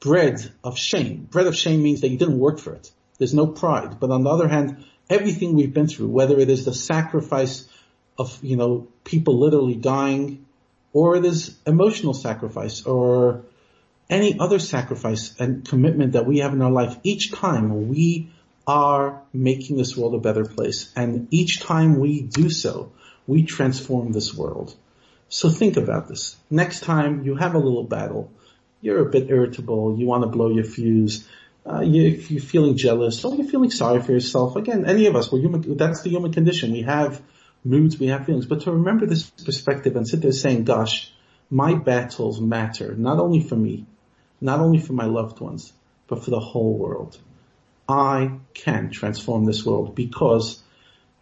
bread 0.00 0.50
of 0.64 0.78
shame. 0.78 1.28
Bread 1.30 1.46
of 1.46 1.54
shame 1.54 1.82
means 1.82 2.00
that 2.00 2.08
you 2.08 2.16
didn't 2.16 2.38
work 2.38 2.58
for 2.58 2.72
it. 2.72 2.90
There's 3.18 3.34
no 3.34 3.48
pride. 3.48 4.00
But 4.00 4.10
on 4.10 4.24
the 4.24 4.30
other 4.30 4.48
hand, 4.48 4.82
everything 5.10 5.54
we've 5.54 5.74
been 5.74 5.88
through, 5.88 6.08
whether 6.08 6.38
it 6.38 6.48
is 6.48 6.64
the 6.64 6.72
sacrifice 6.72 7.68
of, 8.18 8.38
you 8.42 8.56
know, 8.56 8.88
people 9.04 9.38
literally 9.38 9.74
dying, 9.74 10.46
or 10.92 11.16
it 11.16 11.24
is 11.24 11.56
emotional 11.66 12.14
sacrifice, 12.14 12.84
or 12.84 13.44
any 14.08 14.38
other 14.38 14.58
sacrifice 14.58 15.34
and 15.38 15.64
commitment 15.64 16.12
that 16.12 16.26
we 16.26 16.38
have 16.38 16.52
in 16.52 16.62
our 16.62 16.70
life, 16.70 16.96
each 17.02 17.32
time 17.32 17.88
we 17.88 18.30
are 18.66 19.22
making 19.32 19.76
this 19.76 19.96
world 19.96 20.14
a 20.14 20.18
better 20.18 20.44
place. 20.44 20.92
And 20.96 21.28
each 21.30 21.60
time 21.60 21.98
we 21.98 22.22
do 22.22 22.50
so, 22.50 22.92
we 23.26 23.44
transform 23.44 24.12
this 24.12 24.34
world. 24.34 24.74
So 25.28 25.48
think 25.48 25.76
about 25.76 26.08
this. 26.08 26.36
Next 26.50 26.80
time 26.80 27.24
you 27.24 27.36
have 27.36 27.54
a 27.54 27.58
little 27.58 27.84
battle, 27.84 28.32
you're 28.80 29.06
a 29.06 29.10
bit 29.10 29.30
irritable, 29.30 29.96
you 29.98 30.06
want 30.06 30.24
to 30.24 30.28
blow 30.28 30.50
your 30.50 30.64
fuse, 30.64 31.28
uh, 31.64 31.80
you, 31.80 32.02
you're 32.02 32.40
feeling 32.40 32.76
jealous, 32.76 33.24
or 33.24 33.34
you're 33.36 33.46
feeling 33.46 33.70
sorry 33.70 34.02
for 34.02 34.12
yourself. 34.12 34.56
Again, 34.56 34.86
any 34.86 35.06
of 35.06 35.14
us, 35.14 35.30
we're 35.30 35.40
human, 35.40 35.76
that's 35.76 36.02
the 36.02 36.10
human 36.10 36.32
condition. 36.32 36.72
We 36.72 36.82
have 36.82 37.22
moods, 37.64 37.98
we 37.98 38.08
have 38.08 38.26
feelings. 38.26 38.46
But 38.46 38.62
to 38.62 38.72
remember 38.72 39.06
this 39.06 39.28
perspective 39.28 39.96
and 39.96 40.06
sit 40.06 40.22
there 40.22 40.32
saying, 40.32 40.64
gosh, 40.64 41.12
my 41.50 41.74
battles 41.74 42.40
matter, 42.40 42.94
not 42.94 43.18
only 43.18 43.40
for 43.40 43.56
me, 43.56 43.86
not 44.40 44.60
only 44.60 44.78
for 44.78 44.92
my 44.92 45.06
loved 45.06 45.40
ones, 45.40 45.72
but 46.06 46.24
for 46.24 46.30
the 46.30 46.40
whole 46.40 46.76
world. 46.76 47.18
I 47.88 48.38
can 48.54 48.90
transform 48.90 49.44
this 49.44 49.64
world 49.66 49.94
because 49.94 50.62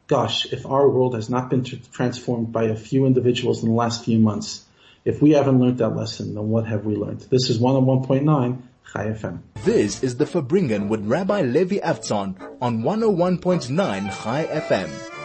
gosh, 0.08 0.46
if 0.52 0.66
our 0.66 0.88
world 0.88 1.14
has 1.14 1.30
not 1.30 1.50
been 1.50 1.64
transformed 1.64 2.50
by 2.50 2.64
a 2.64 2.76
few 2.76 3.06
individuals 3.06 3.62
in 3.62 3.68
the 3.68 3.74
last 3.74 4.04
few 4.04 4.18
months, 4.18 4.64
if 5.04 5.22
we 5.22 5.30
haven't 5.30 5.60
learned 5.60 5.78
that 5.78 5.90
lesson, 5.94 6.34
then 6.34 6.48
what 6.48 6.66
have 6.66 6.84
we 6.84 6.96
learned? 6.96 7.20
This 7.20 7.50
is 7.50 7.58
101.9 7.58 8.62
Chai 8.92 9.06
FM. 9.06 9.40
This 9.64 10.02
is 10.02 10.16
the 10.16 10.24
Farbrengen 10.24 10.88
with 10.88 11.06
Rabbi 11.06 11.42
Levi 11.42 11.78
Avtzon 11.78 12.36
on 12.60 12.82
101.9 12.82 14.22
Chai 14.22 14.46
FM. 14.46 15.17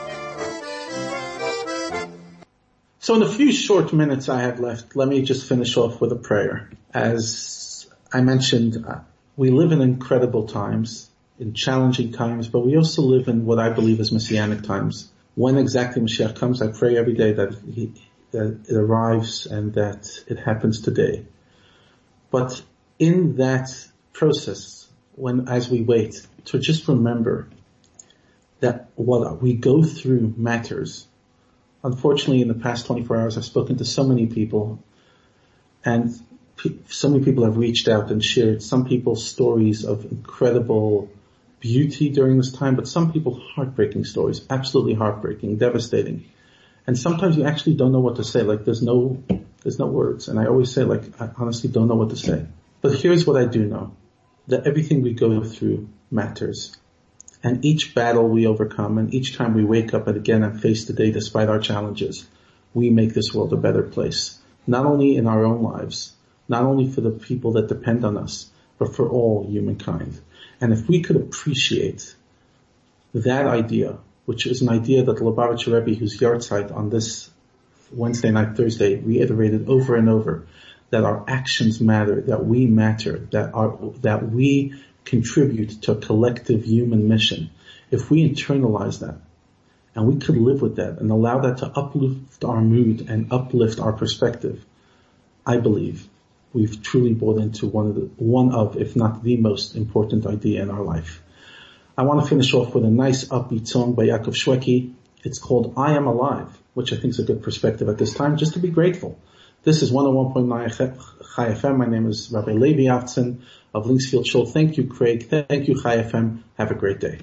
So 3.03 3.15
in 3.15 3.19
the 3.19 3.27
few 3.27 3.51
short 3.51 3.91
minutes 3.91 4.29
I 4.29 4.43
have 4.43 4.61
left, 4.61 4.95
let 4.95 5.09
me 5.09 5.23
just 5.23 5.45
finish 5.49 5.75
off 5.75 5.99
with 5.99 6.13
a 6.13 6.15
prayer. 6.15 6.69
As 6.93 7.85
I 8.13 8.21
mentioned, 8.21 8.85
uh, 8.87 8.99
we 9.35 9.49
live 9.49 9.73
in 9.73 9.81
incredible 9.81 10.47
times 10.47 11.09
in 11.37 11.53
challenging 11.53 12.13
times, 12.13 12.47
but 12.47 12.61
we 12.65 12.77
also 12.77 13.01
live 13.01 13.27
in 13.27 13.45
what 13.45 13.59
I 13.59 13.71
believe 13.71 13.99
is 13.99 14.13
messianic 14.13 14.63
times. 14.63 15.11
When 15.35 15.57
exactly 15.57 16.01
Mashiach 16.01 16.37
comes, 16.37 16.61
I 16.61 16.71
pray 16.71 16.95
every 16.95 17.13
day 17.13 17.33
that, 17.33 17.53
he, 17.75 17.91
that 18.31 18.61
it 18.69 18.73
arrives 18.73 19.47
and 19.47 19.73
that 19.73 20.09
it 20.27 20.39
happens 20.39 20.79
today. 20.79 21.25
But 22.31 22.63
in 22.99 23.35
that 23.35 23.67
process, 24.13 24.87
when 25.15 25.49
as 25.49 25.69
we 25.69 25.81
wait, 25.81 26.25
to 26.45 26.57
just 26.57 26.87
remember 26.87 27.49
that 28.61 28.91
what 28.95 29.41
we 29.41 29.55
go 29.55 29.83
through 29.83 30.35
matters. 30.37 31.05
Unfortunately, 31.83 32.41
in 32.41 32.47
the 32.47 32.53
past 32.53 32.85
24 32.85 33.17
hours, 33.17 33.37
I've 33.37 33.45
spoken 33.45 33.77
to 33.77 33.85
so 33.85 34.03
many 34.03 34.27
people 34.27 34.79
and 35.83 36.17
so 36.87 37.09
many 37.09 37.23
people 37.23 37.43
have 37.43 37.57
reached 37.57 37.87
out 37.87 38.11
and 38.11 38.23
shared 38.23 38.63
some 38.63 38.85
people's 38.85 39.27
stories 39.27 39.83
of 39.83 40.05
incredible 40.05 41.09
beauty 41.59 42.09
during 42.09 42.37
this 42.37 42.51
time, 42.51 42.75
but 42.75 42.87
some 42.87 43.11
people 43.11 43.39
heartbreaking 43.55 44.05
stories, 44.05 44.45
absolutely 44.49 44.93
heartbreaking, 44.93 45.57
devastating. 45.57 46.25
And 46.85 46.97
sometimes 46.97 47.37
you 47.37 47.45
actually 47.45 47.75
don't 47.75 47.91
know 47.91 47.99
what 47.99 48.17
to 48.17 48.23
say, 48.23 48.43
like 48.43 48.65
there's 48.65 48.81
no, 48.81 49.23
there's 49.61 49.79
no 49.79 49.87
words. 49.87 50.27
And 50.27 50.39
I 50.39 50.45
always 50.45 50.71
say 50.71 50.83
like, 50.83 51.21
I 51.21 51.29
honestly 51.37 51.69
don't 51.69 51.87
know 51.87 51.95
what 51.95 52.09
to 52.09 52.17
say. 52.17 52.45
But 52.81 52.95
here's 52.95 53.25
what 53.25 53.37
I 53.37 53.45
do 53.45 53.65
know, 53.65 53.95
that 54.47 54.67
everything 54.67 55.01
we 55.01 55.13
go 55.13 55.43
through 55.43 55.89
matters. 56.11 56.77
And 57.43 57.65
each 57.65 57.93
battle 57.93 58.27
we 58.29 58.47
overcome 58.47 58.97
and 58.97 59.13
each 59.13 59.35
time 59.35 59.53
we 59.53 59.65
wake 59.65 59.93
up 59.93 60.07
and 60.07 60.15
again 60.15 60.43
and 60.43 60.61
face 60.61 60.85
the 60.85 60.93
day 60.93 61.11
despite 61.11 61.49
our 61.49 61.59
challenges, 61.59 62.25
we 62.73 62.89
make 62.89 63.13
this 63.13 63.33
world 63.33 63.51
a 63.51 63.57
better 63.57 63.83
place. 63.83 64.39
Not 64.65 64.85
only 64.85 65.17
in 65.17 65.27
our 65.27 65.43
own 65.43 65.61
lives, 65.61 66.13
not 66.47 66.63
only 66.63 66.89
for 66.89 67.01
the 67.01 67.11
people 67.11 67.53
that 67.53 67.67
depend 67.67 68.05
on 68.05 68.17
us, 68.17 68.49
but 68.77 68.95
for 68.95 69.09
all 69.09 69.45
humankind. 69.49 70.19
And 70.61 70.71
if 70.71 70.87
we 70.87 71.01
could 71.01 71.17
appreciate 71.17 72.15
that 73.13 73.45
idea, 73.45 73.97
which 74.25 74.47
is 74.47 74.61
an 74.61 74.69
idea 74.69 75.03
that 75.03 75.17
Lubavitcher 75.17 75.73
Rebbe, 75.73 75.99
whose 75.99 76.17
yahrzeit 76.17 76.73
on 76.73 76.89
this 76.89 77.29
Wednesday 77.91 78.31
night, 78.31 78.55
Thursday, 78.55 78.95
reiterated 78.95 79.67
over 79.67 79.95
and 79.95 80.09
over, 80.09 80.47
that 80.89 81.03
our 81.03 81.25
actions 81.27 81.81
matter, 81.81 82.21
that 82.21 82.45
we 82.45 82.65
matter, 82.65 83.27
that 83.31 83.53
our, 83.53 83.77
that 84.01 84.29
we 84.31 84.75
contribute 85.05 85.81
to 85.83 85.93
a 85.93 85.95
collective 85.95 86.63
human 86.63 87.07
mission. 87.07 87.49
If 87.91 88.09
we 88.09 88.27
internalize 88.27 88.99
that, 88.99 89.19
and 89.95 90.07
we 90.07 90.19
could 90.19 90.37
live 90.37 90.61
with 90.61 90.77
that 90.77 90.99
and 90.99 91.11
allow 91.11 91.41
that 91.41 91.59
to 91.59 91.67
uplift 91.67 92.43
our 92.43 92.61
mood 92.61 93.07
and 93.09 93.31
uplift 93.31 93.79
our 93.79 93.93
perspective, 93.93 94.65
I 95.45 95.57
believe 95.57 96.07
we've 96.53 96.81
truly 96.81 97.13
bought 97.13 97.39
into 97.39 97.67
one 97.67 97.87
of 97.87 97.95
the, 97.95 98.01
one 98.17 98.53
of, 98.53 98.77
if 98.77 98.95
not 98.95 99.23
the 99.23 99.37
most 99.37 99.75
important 99.75 100.25
idea 100.25 100.61
in 100.61 100.69
our 100.69 100.81
life. 100.81 101.21
I 101.97 102.03
want 102.03 102.23
to 102.23 102.27
finish 102.27 102.53
off 102.53 102.73
with 102.73 102.85
a 102.85 102.89
nice 102.89 103.25
upbeat 103.25 103.67
song 103.67 103.93
by 103.93 104.05
Yaakov 104.05 104.33
Shwekey. 104.33 104.93
It's 105.23 105.39
called 105.39 105.73
I 105.77 105.95
Am 105.95 106.07
Alive, 106.07 106.49
which 106.73 106.91
I 106.91 106.95
think 106.95 107.11
is 107.11 107.19
a 107.19 107.23
good 107.23 107.43
perspective 107.43 107.87
at 107.87 107.97
this 107.97 108.13
time, 108.13 108.37
just 108.37 108.53
to 108.53 108.59
be 108.59 108.69
grateful. 108.69 109.19
This 109.63 109.81
is 109.81 109.93
101.9 109.93 110.77
Chai 111.35 111.53
FM. 111.53 111.77
My 111.77 111.85
name 111.85 112.05
is 112.07 112.29
Rabbi 112.29 112.51
Levi 112.51 112.93
Avtzon 112.93 113.43
of 113.73 113.85
Linksfield 113.85 114.25
Shul. 114.25 114.45
Thank 114.45 114.75
you, 114.75 114.87
Craig. 114.87 115.29
Thank 115.29 115.69
you, 115.69 115.81
Chai 115.81 116.03
FM. 116.03 116.43
Have 116.57 116.71
a 116.71 116.75
great 116.75 116.99
day. 116.99 117.19